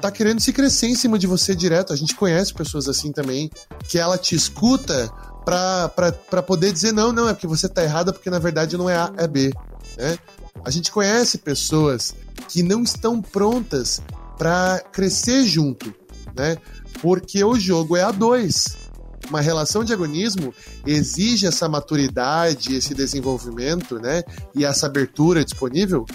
[0.00, 1.92] tá querendo se crescer em cima de você direto.
[1.92, 3.48] A gente conhece pessoas assim também,
[3.88, 5.08] que ela te escuta
[5.44, 8.96] para poder dizer não, não, é porque você tá errada porque na verdade não é
[8.96, 9.52] A, é B,
[9.96, 10.18] né?
[10.64, 12.12] A gente conhece pessoas
[12.48, 14.02] que não estão prontas
[14.36, 15.94] para crescer junto,
[16.36, 16.56] né?
[17.00, 18.89] Porque o jogo é a dois
[19.28, 20.54] uma relação de agonismo
[20.86, 24.22] exige essa maturidade, esse desenvolvimento, né?
[24.54, 26.06] E essa abertura disponível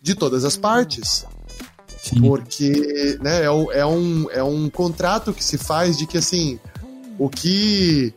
[0.00, 1.24] de todas as partes.
[2.02, 2.20] Sim.
[2.20, 6.58] Porque né, é, é, um, é um contrato que se faz de que assim
[7.18, 8.12] o que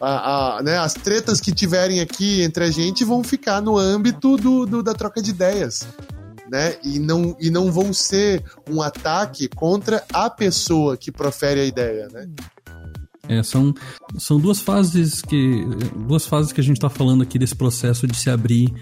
[0.00, 4.36] a, a, né, as tretas que tiverem aqui entre a gente vão ficar no âmbito
[4.36, 5.86] do, do, da troca de ideias.
[6.50, 6.76] Né?
[6.82, 12.08] E, não, e não vão ser um ataque contra a pessoa que profere a ideia.
[12.08, 12.28] Né?
[13.28, 13.74] É, são,
[14.16, 15.64] são duas fases que
[16.06, 18.72] duas fases que a gente está falando aqui desse processo de se abrir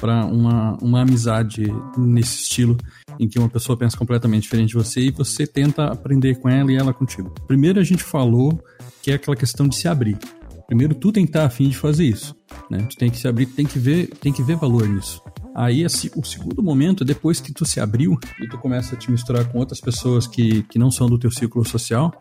[0.00, 1.64] para uma, uma amizade
[1.96, 2.76] nesse estilo
[3.18, 6.70] em que uma pessoa pensa completamente diferente de você e você tenta aprender com ela
[6.70, 7.32] e ela contigo.
[7.46, 8.62] Primeiro a gente falou
[9.02, 10.18] que é aquela questão de se abrir.
[10.66, 12.34] Primeiro tu tem que estar afim de fazer isso,
[12.68, 12.78] né?
[12.90, 15.22] Tu tem que se abrir, tem que ver, tem que ver valor nisso.
[15.54, 19.46] Aí o segundo momento, depois que tu se abriu e tu começa a te misturar
[19.46, 22.12] com outras pessoas que, que não são do teu círculo social,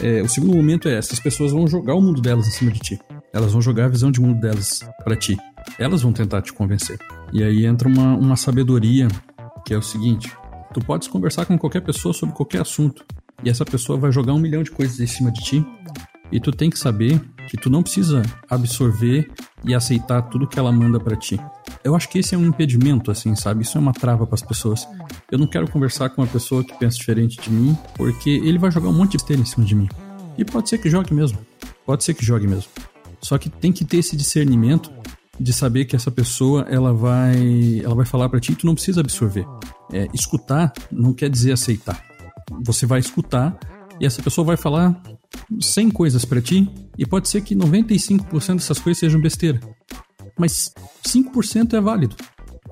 [0.00, 2.80] é, o segundo momento é essas pessoas vão jogar o mundo delas em cima de
[2.80, 3.00] ti.
[3.32, 5.36] Elas vão jogar a visão de mundo delas para ti.
[5.78, 6.98] Elas vão tentar te convencer.
[7.32, 9.08] E aí entra uma, uma sabedoria
[9.64, 10.30] que é o seguinte:
[10.72, 13.04] tu podes conversar com qualquer pessoa sobre qualquer assunto
[13.44, 15.66] e essa pessoa vai jogar um milhão de coisas em cima de ti
[16.30, 19.30] e tu tem que saber que tu não precisa absorver
[19.64, 21.38] e aceitar tudo que ela manda para ti.
[21.84, 23.62] Eu acho que esse é um impedimento, assim, sabe?
[23.62, 24.88] Isso é uma trava para as pessoas.
[25.32, 28.70] Eu não quero conversar com uma pessoa que pensa diferente de mim, porque ele vai
[28.70, 29.88] jogar um monte de besteira em cima de mim.
[30.36, 31.38] E pode ser que jogue mesmo.
[31.86, 32.70] Pode ser que jogue mesmo.
[33.18, 34.92] Só que tem que ter esse discernimento
[35.40, 38.74] de saber que essa pessoa ela vai ela vai falar para ti e tu não
[38.74, 39.46] precisa absorver.
[39.90, 42.04] É, escutar não quer dizer aceitar.
[42.62, 43.58] Você vai escutar
[43.98, 45.00] e essa pessoa vai falar
[45.58, 46.68] 100 coisas para ti
[46.98, 49.58] e pode ser que 95% dessas coisas sejam besteira.
[50.38, 50.74] Mas
[51.06, 52.16] 5% é válido.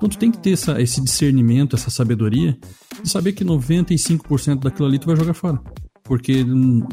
[0.01, 2.57] Então tu tem que ter essa, esse discernimento, essa sabedoria
[3.03, 5.61] de saber que 95% daquilo ali tu vai jogar fora.
[6.03, 6.43] porque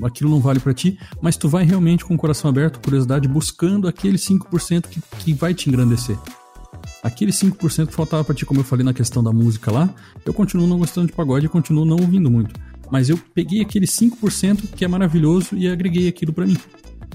[0.05, 3.89] aquilo não vale para ti, mas tu vai realmente com o coração aberto, curiosidade, buscando
[3.89, 6.19] aquele 5% que, que vai te engrandecer.
[7.03, 9.89] Aquele 5% que faltava para ti, como eu falei na questão da música lá,
[10.27, 12.55] eu continuo não gostando de pagode e continuo não ouvindo muito.
[12.91, 16.59] Mas eu peguei aquele 5% que é maravilhoso e agreguei aquilo para mim.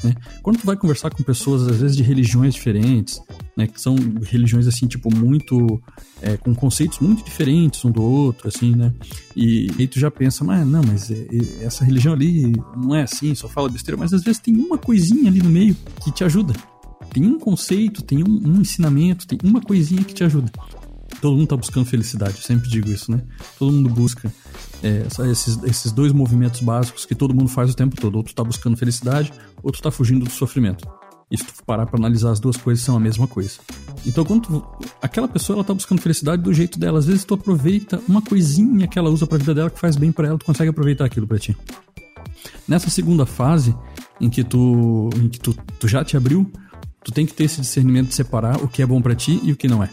[0.03, 0.13] Né?
[0.41, 3.21] Quando tu vai conversar com pessoas, às vezes, de religiões diferentes,
[3.55, 5.81] né, que são religiões, assim, tipo, muito...
[6.21, 8.93] É, com conceitos muito diferentes um do outro, assim, né?
[9.35, 13.03] E aí tu já pensa, mas não, mas é, é, essa religião ali não é
[13.03, 13.97] assim, só fala besteira.
[13.97, 16.53] Mas às vezes tem uma coisinha ali no meio que te ajuda.
[17.11, 20.49] Tem um conceito, tem um, um ensinamento, tem uma coisinha que te ajuda.
[21.19, 23.21] Todo mundo tá buscando felicidade, eu sempre digo isso, né?
[23.59, 24.33] Todo mundo busca
[24.83, 28.15] é, esses, esses dois movimentos básicos que todo mundo faz o tempo todo.
[28.15, 29.31] Outro tá buscando felicidade,
[29.63, 30.85] outro tá fugindo do sofrimento.
[31.31, 33.59] E se tu parar pra analisar as duas coisas, são a mesma coisa.
[34.05, 34.65] Então, quando tu,
[35.01, 38.87] aquela pessoa ela tá buscando felicidade do jeito dela, às vezes tu aproveita uma coisinha
[38.87, 41.25] que ela usa pra vida dela que faz bem para ela, tu consegue aproveitar aquilo
[41.25, 41.57] pra ti.
[42.67, 43.75] Nessa segunda fase,
[44.19, 46.51] em que tu, em que tu, tu já te abriu,
[47.03, 49.51] tu tem que ter esse discernimento de separar o que é bom para ti e
[49.51, 49.89] o que não é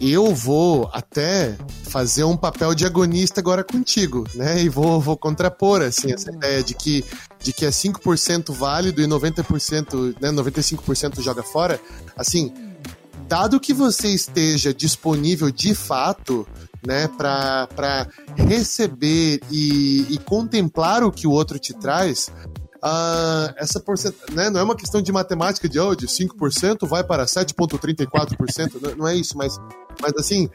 [0.00, 4.62] eu vou até fazer um papel de agonista agora contigo, né?
[4.62, 7.04] E vou, vou contrapor, assim, essa ideia de que,
[7.42, 11.80] de que é 5% válido e 90%, né, 95% joga fora.
[12.16, 12.52] Assim,
[13.26, 16.46] dado que você esteja disponível de fato,
[16.86, 18.06] né, para
[18.36, 22.30] receber e, e contemplar o que o outro te traz,
[22.86, 27.24] Uh, essa porcentagem, né, não é uma questão de matemática de, de 5% vai para
[27.24, 29.58] 7,34%, não, não é isso, mas
[30.00, 30.48] mas assim,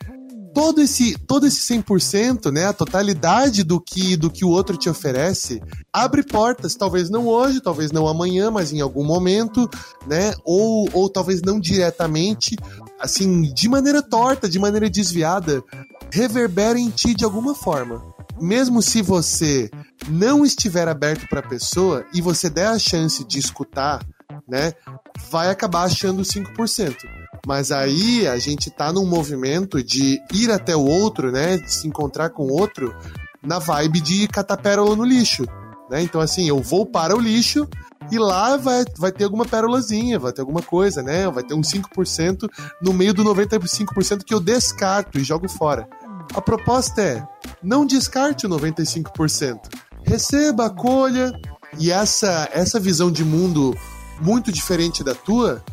[0.53, 4.89] todo esse todo esse 100%, né, a totalidade do que do que o outro te
[4.89, 9.69] oferece, abre portas, talvez não hoje, talvez não amanhã, mas em algum momento,
[10.07, 12.55] né, ou, ou talvez não diretamente,
[12.97, 15.61] assim, de maneira torta, de maneira desviada,
[16.09, 18.01] reverbera em ti de alguma forma.
[18.41, 19.69] Mesmo se você
[20.09, 24.03] não estiver aberto para a pessoa e você der a chance de escutar,
[24.47, 24.73] né,
[25.29, 26.95] vai acabar achando 5%.
[27.45, 31.57] Mas aí a gente tá num movimento de ir até o outro, né?
[31.57, 32.95] De se encontrar com o outro
[33.41, 35.45] na vibe de catar pérola no lixo.
[35.89, 36.01] Né?
[36.03, 37.67] Então, assim, eu vou para o lixo
[38.11, 41.29] e lá vai, vai ter alguma pérolazinha, vai ter alguma coisa, né?
[41.29, 42.47] Vai ter um 5%
[42.81, 45.87] no meio do 95% que eu descarto e jogo fora.
[46.33, 47.27] A proposta é:
[47.61, 49.59] não descarte o 95%.
[50.05, 51.31] Receba, acolha.
[51.79, 53.77] E essa, essa visão de mundo
[54.19, 55.63] muito diferente da tua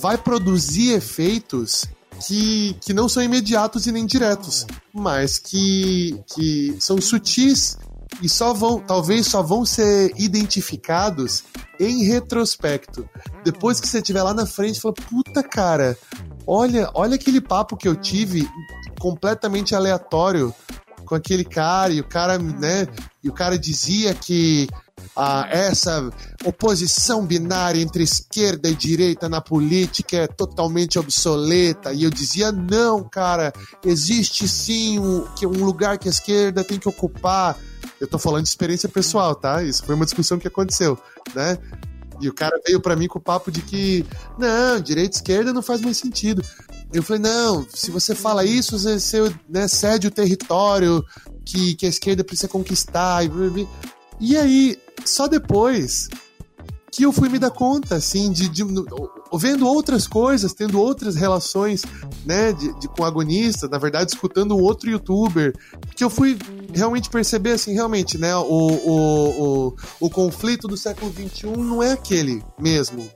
[0.00, 1.84] vai produzir efeitos
[2.26, 7.76] que, que não são imediatos e nem diretos, mas que, que são sutis
[8.22, 11.44] e só vão, talvez só vão ser identificados
[11.78, 13.08] em retrospecto.
[13.44, 15.96] Depois que você estiver lá na frente, fala, puta cara,
[16.46, 18.48] olha, olha aquele papo que eu tive
[18.98, 20.54] completamente aleatório
[21.04, 22.86] com aquele cara e o cara, né,
[23.22, 24.68] e o cara dizia que
[25.16, 26.10] ah, essa
[26.44, 31.92] oposição binária entre esquerda e direita na política é totalmente obsoleta.
[31.92, 33.52] E eu dizia: não, cara,
[33.84, 37.56] existe sim um, um lugar que a esquerda tem que ocupar.
[38.00, 39.62] Eu tô falando de experiência pessoal, tá?
[39.62, 40.96] Isso foi uma discussão que aconteceu,
[41.34, 41.58] né?
[42.20, 44.04] E o cara veio para mim com o papo de que,
[44.36, 46.44] não, direita e esquerda não faz mais sentido.
[46.92, 51.04] Eu falei, não, se você fala isso, você, né, cede o território
[51.44, 53.24] que, que a esquerda precisa conquistar.
[53.24, 53.68] E,
[54.20, 56.08] e aí, só depois
[56.90, 58.64] que eu fui me dar conta, assim, de, de,
[59.34, 61.82] vendo outras coisas, tendo outras relações,
[62.24, 65.54] né, de, de, com agonista, na verdade, escutando um outro youtuber,
[65.94, 66.38] que eu fui
[66.72, 71.92] realmente perceber, assim, realmente, né, o, o, o, o conflito do século XXI não é
[71.92, 73.08] aquele mesmo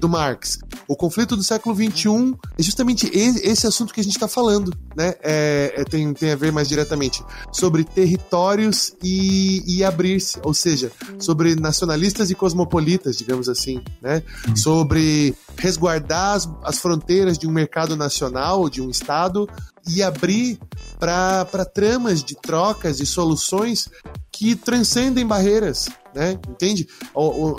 [0.00, 0.58] do Marx.
[0.88, 5.14] O conflito do século XXI é justamente esse assunto que a gente está falando, né?
[5.22, 10.90] É, é, tem, tem a ver mais diretamente sobre territórios e, e abrir-se, ou seja,
[11.18, 14.22] sobre nacionalistas e cosmopolitas, digamos assim, né?
[14.48, 14.56] Uhum.
[14.56, 19.48] Sobre resguardar as, as fronteiras de um mercado nacional, de um estado,
[19.86, 20.58] e abrir
[20.98, 23.88] para tramas de trocas e soluções
[24.30, 26.38] que transcendem barreiras, né?
[26.48, 26.86] Entende?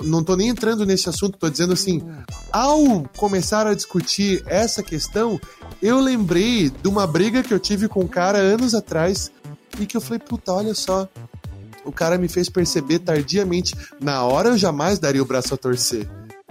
[0.04, 2.02] não estou nem entrando nesse assunto, estou dizendo assim,
[2.50, 5.40] ao começar a discutir essa questão,
[5.80, 9.30] eu lembrei de uma briga que eu tive com um cara anos atrás
[9.78, 11.08] e que eu falei, puta, olha só,
[11.84, 16.08] o cara me fez perceber tardiamente, na hora eu jamais daria o braço a torcer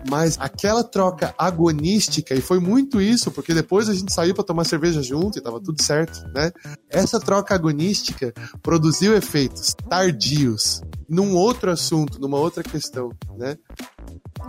[0.09, 4.63] mas aquela troca agonística, e foi muito isso, porque depois a gente saiu para tomar
[4.63, 6.51] cerveja junto e tava tudo certo, né?
[6.89, 10.81] Essa troca agonística produziu efeitos tardios
[11.11, 13.57] num outro assunto, numa outra questão, né?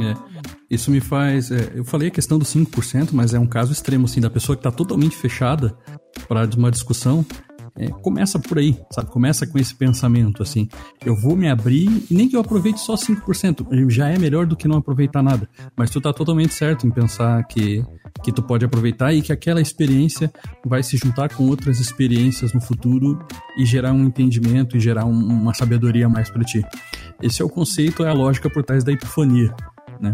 [0.00, 0.14] É,
[0.70, 1.50] isso me faz.
[1.50, 4.54] É, eu falei a questão dos 5%, mas é um caso extremo, assim, da pessoa
[4.54, 5.76] que está totalmente fechada
[6.28, 7.26] para uma discussão
[7.76, 9.10] É, começa por aí, sabe?
[9.10, 10.68] Começa com esse pensamento, assim.
[11.04, 14.56] Eu vou me abrir, e nem que eu aproveite só 5%, já é melhor do
[14.56, 15.48] que não aproveitar nada.
[15.76, 17.82] Mas tu tá totalmente certo em pensar que,
[18.22, 20.30] que tu pode aproveitar e que aquela experiência
[20.64, 23.18] vai se juntar com outras experiências no futuro
[23.56, 26.62] e gerar um entendimento e gerar um, uma sabedoria mais para ti.
[27.22, 29.54] Esse é o conceito, é a lógica por trás da epifania,
[30.00, 30.12] né?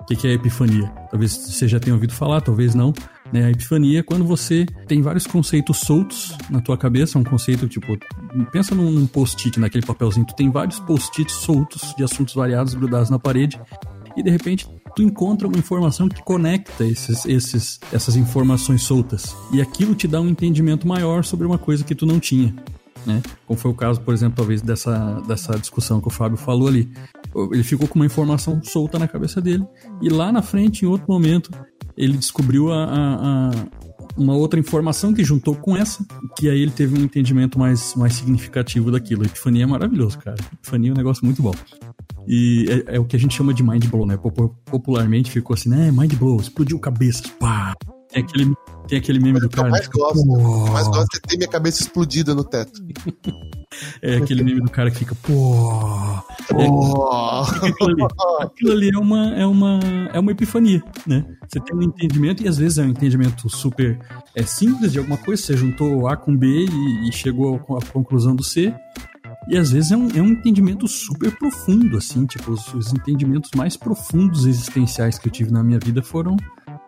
[0.00, 0.88] O que é a epifania?
[1.10, 2.92] Talvez você já tenha ouvido falar, talvez não.
[3.32, 3.46] Né?
[3.46, 7.96] A epifania é quando você tem vários conceitos soltos na tua cabeça, um conceito tipo,
[8.50, 13.18] pensa num post-it, naquele papelzinho, tu tem vários post-its soltos de assuntos variados grudados na
[13.18, 13.60] parede
[14.16, 19.60] e de repente tu encontra uma informação que conecta esses, esses, essas informações soltas e
[19.60, 22.54] aquilo te dá um entendimento maior sobre uma coisa que tu não tinha.
[23.06, 23.22] Né?
[23.46, 26.90] Como foi o caso, por exemplo, talvez dessa, dessa discussão que o Fábio falou ali.
[27.52, 29.64] Ele ficou com uma informação solta na cabeça dele
[30.02, 31.50] e lá na frente, em outro momento,
[31.96, 33.50] ele descobriu a, a, a
[34.16, 36.04] uma outra informação que juntou com essa,
[36.36, 39.24] que aí ele teve um entendimento mais, mais significativo daquilo.
[39.24, 40.36] Epifania é maravilhoso, cara.
[40.52, 41.54] Epifania é um negócio muito bom.
[42.26, 44.18] E é, é, o que a gente chama de mind blow, né?
[44.66, 45.90] Popularmente ficou assim, né?
[45.90, 47.74] Mind blow, explodiu cabeças, pá.
[48.08, 48.52] Tem aquele,
[48.90, 49.68] tem aquele meme do cara.
[49.68, 50.70] Eu mais gosto, oh.
[50.72, 52.82] mais gosto é ter minha cabeça explodida no teto.
[54.02, 55.54] É aquele meme do cara que fica, pô.
[56.50, 56.66] É,
[57.68, 58.02] aquilo, ali,
[58.40, 59.80] aquilo ali é uma, é, uma,
[60.12, 61.24] é uma epifania, né?
[61.48, 63.96] Você tem um entendimento, e às vezes é um entendimento super
[64.34, 68.34] é, simples de alguma coisa, você juntou A com B e, e chegou à conclusão
[68.34, 68.74] do C.
[69.48, 73.52] E às vezes é um, é um entendimento super profundo, assim, tipo, os, os entendimentos
[73.54, 76.36] mais profundos existenciais que eu tive na minha vida foram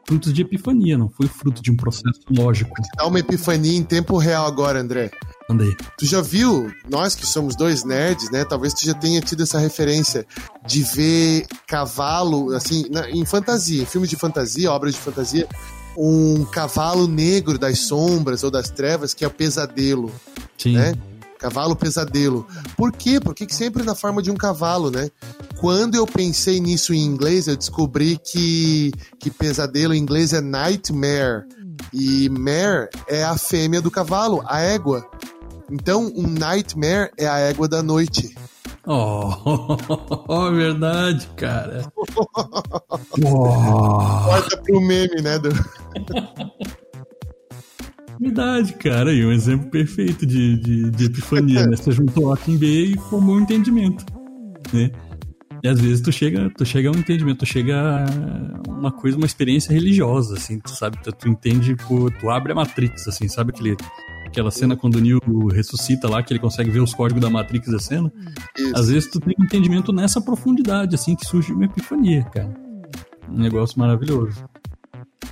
[0.06, 2.74] frutos de epifania, não foi fruto de um processo lógico.
[2.96, 5.10] Dá uma epifania em tempo real agora, André.
[5.48, 5.74] Andei.
[5.98, 8.44] Tu já viu, nós que somos dois nerds, né?
[8.44, 10.26] Talvez tu já tenha tido essa referência
[10.66, 15.48] de ver cavalo, assim, na, em fantasia, em filmes de fantasia, obras de fantasia,
[15.96, 20.10] um cavalo negro das sombras ou das trevas que é o pesadelo.
[20.56, 20.76] Sim.
[20.76, 20.94] Né?
[21.42, 22.46] Cavalo pesadelo.
[22.76, 23.18] Por quê?
[23.18, 25.10] Porque sempre na forma de um cavalo, né?
[25.58, 31.42] Quando eu pensei nisso em inglês, eu descobri que, que pesadelo em inglês é nightmare.
[31.92, 35.04] E mare é a fêmea do cavalo, a égua.
[35.68, 38.36] Então, um nightmare é a égua da noite.
[38.86, 41.90] Oh, verdade, cara.
[43.20, 45.40] Corta pro meme, né?
[45.40, 45.50] Do...
[48.22, 49.12] Verdade, cara.
[49.12, 51.76] E um exemplo perfeito de, de, de epifania, né?
[51.76, 54.06] Você juntou A com B e formou um entendimento,
[54.72, 54.92] né?
[55.60, 59.16] E às vezes tu chega, tu chega a um entendimento, tu chega a uma coisa,
[59.16, 61.74] uma experiência religiosa, assim, tu sabe, tu, tu entende,
[62.20, 63.76] tu abre a Matrix, assim, sabe aquele,
[64.24, 65.20] aquela cena quando o Neo
[65.52, 68.12] ressuscita lá, que ele consegue ver os códigos da Matrix descendo.
[68.56, 68.76] Isso.
[68.76, 72.54] Às vezes tu tem um entendimento nessa profundidade, assim, que surge uma epifania, cara.
[73.28, 74.44] Um negócio maravilhoso.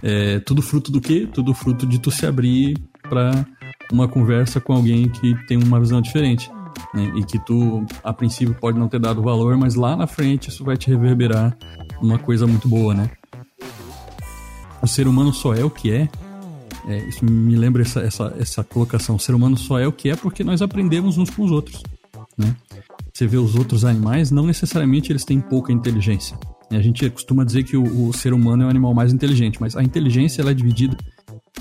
[0.02, 1.28] É, tudo fruto do quê?
[1.32, 3.46] Tudo fruto de tu se abrir para
[3.92, 6.50] uma conversa com alguém que tem uma visão diferente.
[6.94, 7.12] Né?
[7.16, 10.64] E que tu, a princípio, pode não ter dado valor, mas lá na frente isso
[10.64, 11.56] vai te reverberar
[12.00, 13.10] uma coisa muito boa, né?
[14.82, 16.08] O ser humano só é o que é.
[16.88, 19.16] é isso me lembra essa, essa, essa colocação.
[19.16, 21.82] O ser humano só é o que é porque nós aprendemos uns com os outros.
[22.36, 22.56] Né?
[23.12, 26.38] Você vê os outros animais, não necessariamente eles têm pouca inteligência.
[26.70, 29.76] A gente costuma dizer que o, o, ser humano é o animal mais inteligente, mas
[29.76, 30.96] a inteligência ela é dividida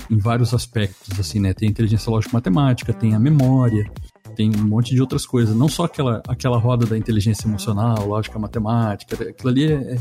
[0.08, 1.52] em vários aspectos, assim, né?
[1.52, 3.90] Tem a inteligência lógico-matemática, tem a memória,
[4.36, 5.54] tem um monte de outras coisas.
[5.54, 9.98] Não só aquela, aquela roda da inteligência emocional, lógica matemática, aquilo ali é, é,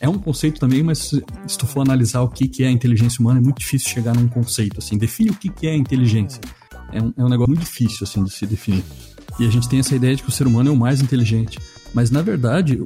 [0.00, 0.98] é um conceito também, mas
[1.46, 4.14] se tu for analisar o que, que é a inteligência humana, é muito difícil chegar
[4.14, 4.98] num conceito, assim.
[4.98, 6.40] Define o que, que é a inteligência.
[6.92, 8.84] É um, é um negócio muito difícil, assim, de se definir.
[9.38, 11.58] E a gente tem essa ideia de que o ser humano é o mais inteligente.
[11.94, 12.82] Mas, na verdade,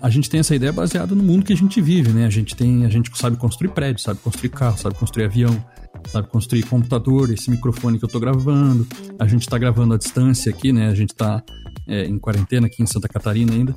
[0.00, 2.26] a gente tem essa ideia baseada no mundo que a gente vive, né?
[2.26, 5.64] A gente tem, a gente sabe construir prédio, sabe construir carro, sabe construir avião,
[6.08, 8.86] sabe construir computador, esse microfone que eu tô gravando.
[9.18, 10.88] A gente tá gravando à distância aqui, né?
[10.88, 11.42] A gente tá
[11.86, 13.74] é, em quarentena aqui em Santa Catarina ainda.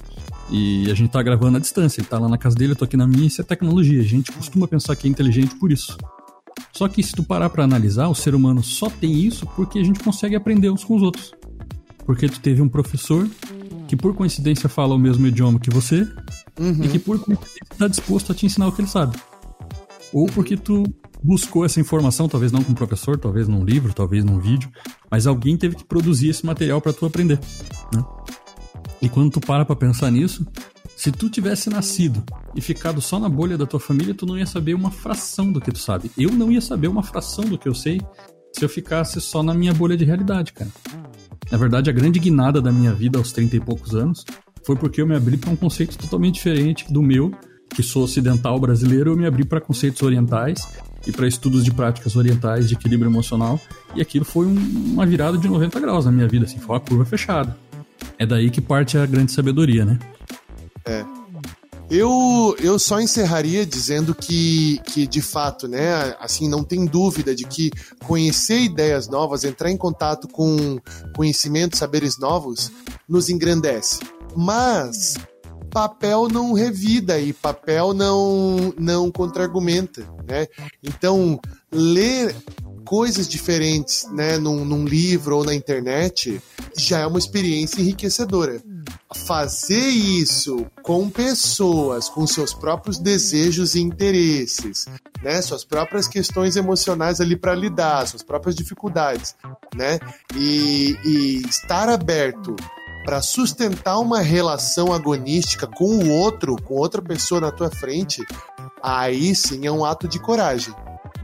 [0.49, 1.99] E a gente tá gravando à distância.
[1.99, 3.99] Ele tá lá na casa dele, eu tô aqui na minha, isso é tecnologia.
[3.99, 5.97] A gente costuma pensar que é inteligente por isso.
[6.72, 9.84] Só que se tu parar para analisar, o ser humano só tem isso porque a
[9.84, 11.34] gente consegue aprender uns com os outros.
[12.05, 13.27] Porque tu teve um professor
[13.87, 16.07] que por coincidência fala o mesmo idioma que você
[16.59, 16.83] uhum.
[16.83, 19.17] e que por coincidência está disposto a te ensinar o que ele sabe.
[20.11, 20.83] Ou porque tu
[21.23, 24.69] buscou essa informação, talvez não com um professor, talvez num livro, talvez num vídeo,
[25.09, 27.39] mas alguém teve que produzir esse material para tu aprender.
[27.93, 28.03] Né?
[29.01, 30.45] E quando tu para para pensar nisso,
[30.95, 32.23] se tu tivesse nascido
[32.55, 35.59] e ficado só na bolha da tua família, tu não ia saber uma fração do
[35.59, 36.11] que tu sabe.
[36.17, 37.99] Eu não ia saber uma fração do que eu sei
[38.53, 40.69] se eu ficasse só na minha bolha de realidade, cara.
[41.53, 44.25] Na verdade, a grande guinada da minha vida aos 30 e poucos anos
[44.65, 47.31] foi porque eu me abri para um conceito totalmente diferente do meu,
[47.69, 50.67] que sou ocidental brasileiro, eu me abri para conceitos orientais
[51.05, 53.61] e para estudos de práticas orientais de equilíbrio emocional.
[53.93, 54.55] E aquilo foi um,
[54.93, 57.55] uma virada de 90 graus na minha vida, assim, foi uma curva fechada.
[58.17, 59.99] É daí que parte a grande sabedoria, né?
[60.85, 61.05] É.
[61.95, 67.43] Eu, eu só encerraria dizendo que, que, de fato, né, assim, não tem dúvida de
[67.43, 67.69] que
[68.03, 70.79] conhecer ideias novas, entrar em contato com
[71.15, 72.71] conhecimentos, saberes novos,
[73.07, 73.99] nos engrandece.
[74.35, 75.13] Mas
[75.69, 80.47] papel não revida e papel não, não contra-argumenta, né?
[80.81, 81.39] Então,
[81.71, 82.35] ler
[82.84, 86.41] coisas diferentes, né, num, num livro ou na internet,
[86.77, 88.61] já é uma experiência enriquecedora
[89.13, 94.86] fazer isso com pessoas, com seus próprios desejos e interesses,
[95.21, 99.36] né, suas próprias questões emocionais ali para lidar, suas próprias dificuldades,
[99.75, 99.99] né,
[100.36, 102.55] e, e estar aberto
[103.05, 108.25] para sustentar uma relação agonística com o outro, com outra pessoa na tua frente,
[108.81, 110.73] aí sim é um ato de coragem.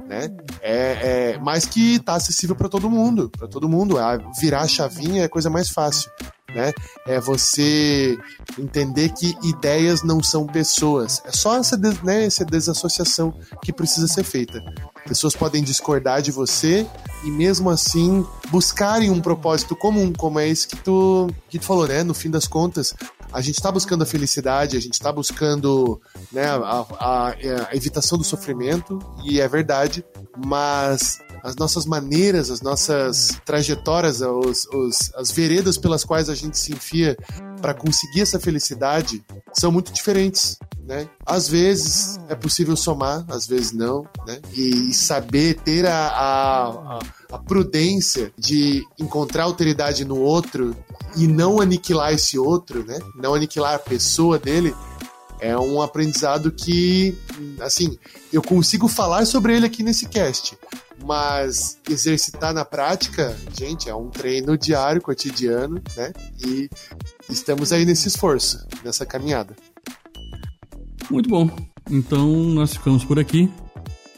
[0.10, 0.36] Né?
[0.60, 3.98] É, é, mas que está acessível para todo mundo, para todo mundo.
[4.42, 6.10] virar a chavinha é a coisa mais fácil
[6.54, 6.74] né?
[7.08, 8.18] É você
[8.58, 11.22] entender que ideias não são pessoas.
[11.26, 14.62] É só essa, né, essa desassociação que precisa ser feita.
[15.08, 16.86] Pessoas podem discordar de você
[17.24, 21.88] e mesmo assim buscarem um propósito comum, como é esse que tu, que tu falou,
[21.88, 22.04] né?
[22.04, 22.94] No fim das contas,
[23.32, 26.02] a gente está buscando a felicidade, a gente está buscando
[26.32, 27.30] né, a, a,
[27.70, 30.04] a evitação do sofrimento, e é verdade,
[30.46, 36.58] mas as nossas maneiras, as nossas trajetórias, os, os, as veredas pelas quais a gente
[36.58, 37.18] se enfia
[37.62, 39.24] para conseguir essa felicidade
[39.54, 40.58] são muito diferentes.
[40.86, 41.08] Né?
[41.26, 44.40] Às vezes é possível somar, às vezes não, né?
[44.54, 47.00] E saber ter a, a,
[47.32, 50.76] a prudência de encontrar alteridade no outro
[51.16, 53.00] e não aniquilar esse outro, né?
[53.16, 54.74] Não aniquilar a pessoa dele,
[55.40, 57.16] é um aprendizado que,
[57.62, 57.98] assim,
[58.32, 60.58] eu consigo falar sobre ele aqui nesse cast,
[61.06, 66.12] mas exercitar na prática, gente, é um treino diário, cotidiano, né?
[66.46, 66.70] E
[67.30, 69.56] estamos aí nesse esforço, nessa caminhada.
[71.10, 71.50] Muito bom.
[71.90, 73.50] Então nós ficamos por aqui.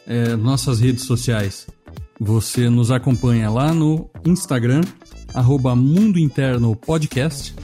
[0.07, 1.67] É, nossas redes sociais.
[2.23, 4.81] Você nos acompanha lá no Instagram,
[5.33, 7.55] arroba Mundo Interno Podcast.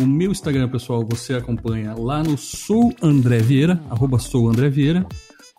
[0.00, 5.04] O meu Instagram, pessoal, você acompanha lá no Sou André Vieira, arroba Sou André Vieira.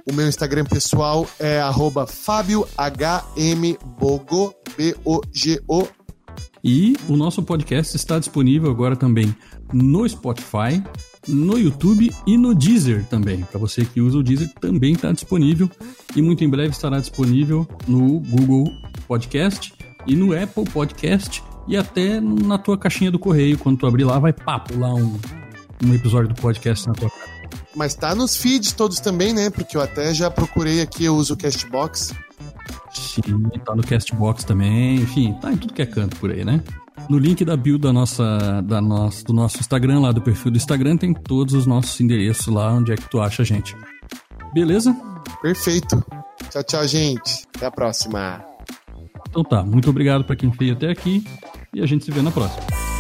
[0.09, 5.87] O meu Instagram pessoal é arroba FábioHMBogo, B-O-G-O.
[6.63, 9.35] E o nosso podcast está disponível agora também
[9.73, 10.81] no Spotify,
[11.27, 13.41] no YouTube e no Deezer também.
[13.43, 15.69] Para você que usa o Deezer, também está disponível.
[16.15, 18.71] E muito em breve estará disponível no Google
[19.07, 19.73] Podcast
[20.05, 23.57] e no Apple Podcast e até na tua caixinha do correio.
[23.57, 25.17] Quando tu abrir lá, vai papo lá um,
[25.83, 27.33] um episódio do podcast na tua cara.
[27.75, 29.49] Mas tá nos feeds todos também, né?
[29.49, 32.13] Porque eu até já procurei aqui, eu uso o Castbox.
[32.93, 34.95] Sim, tá no Castbox também.
[34.97, 36.61] Enfim, tá em tudo que é canto por aí, né?
[37.09, 40.57] No link da bio da nossa, da nossa, do nosso Instagram, lá do perfil do
[40.57, 43.75] Instagram, tem todos os nossos endereços lá onde é que tu acha a gente.
[44.53, 44.95] Beleza?
[45.41, 46.03] Perfeito.
[46.49, 47.47] Tchau, tchau, gente.
[47.55, 48.43] Até a próxima.
[49.27, 51.23] Então tá, muito obrigado para quem veio até aqui
[51.73, 52.92] e a gente se vê na próxima.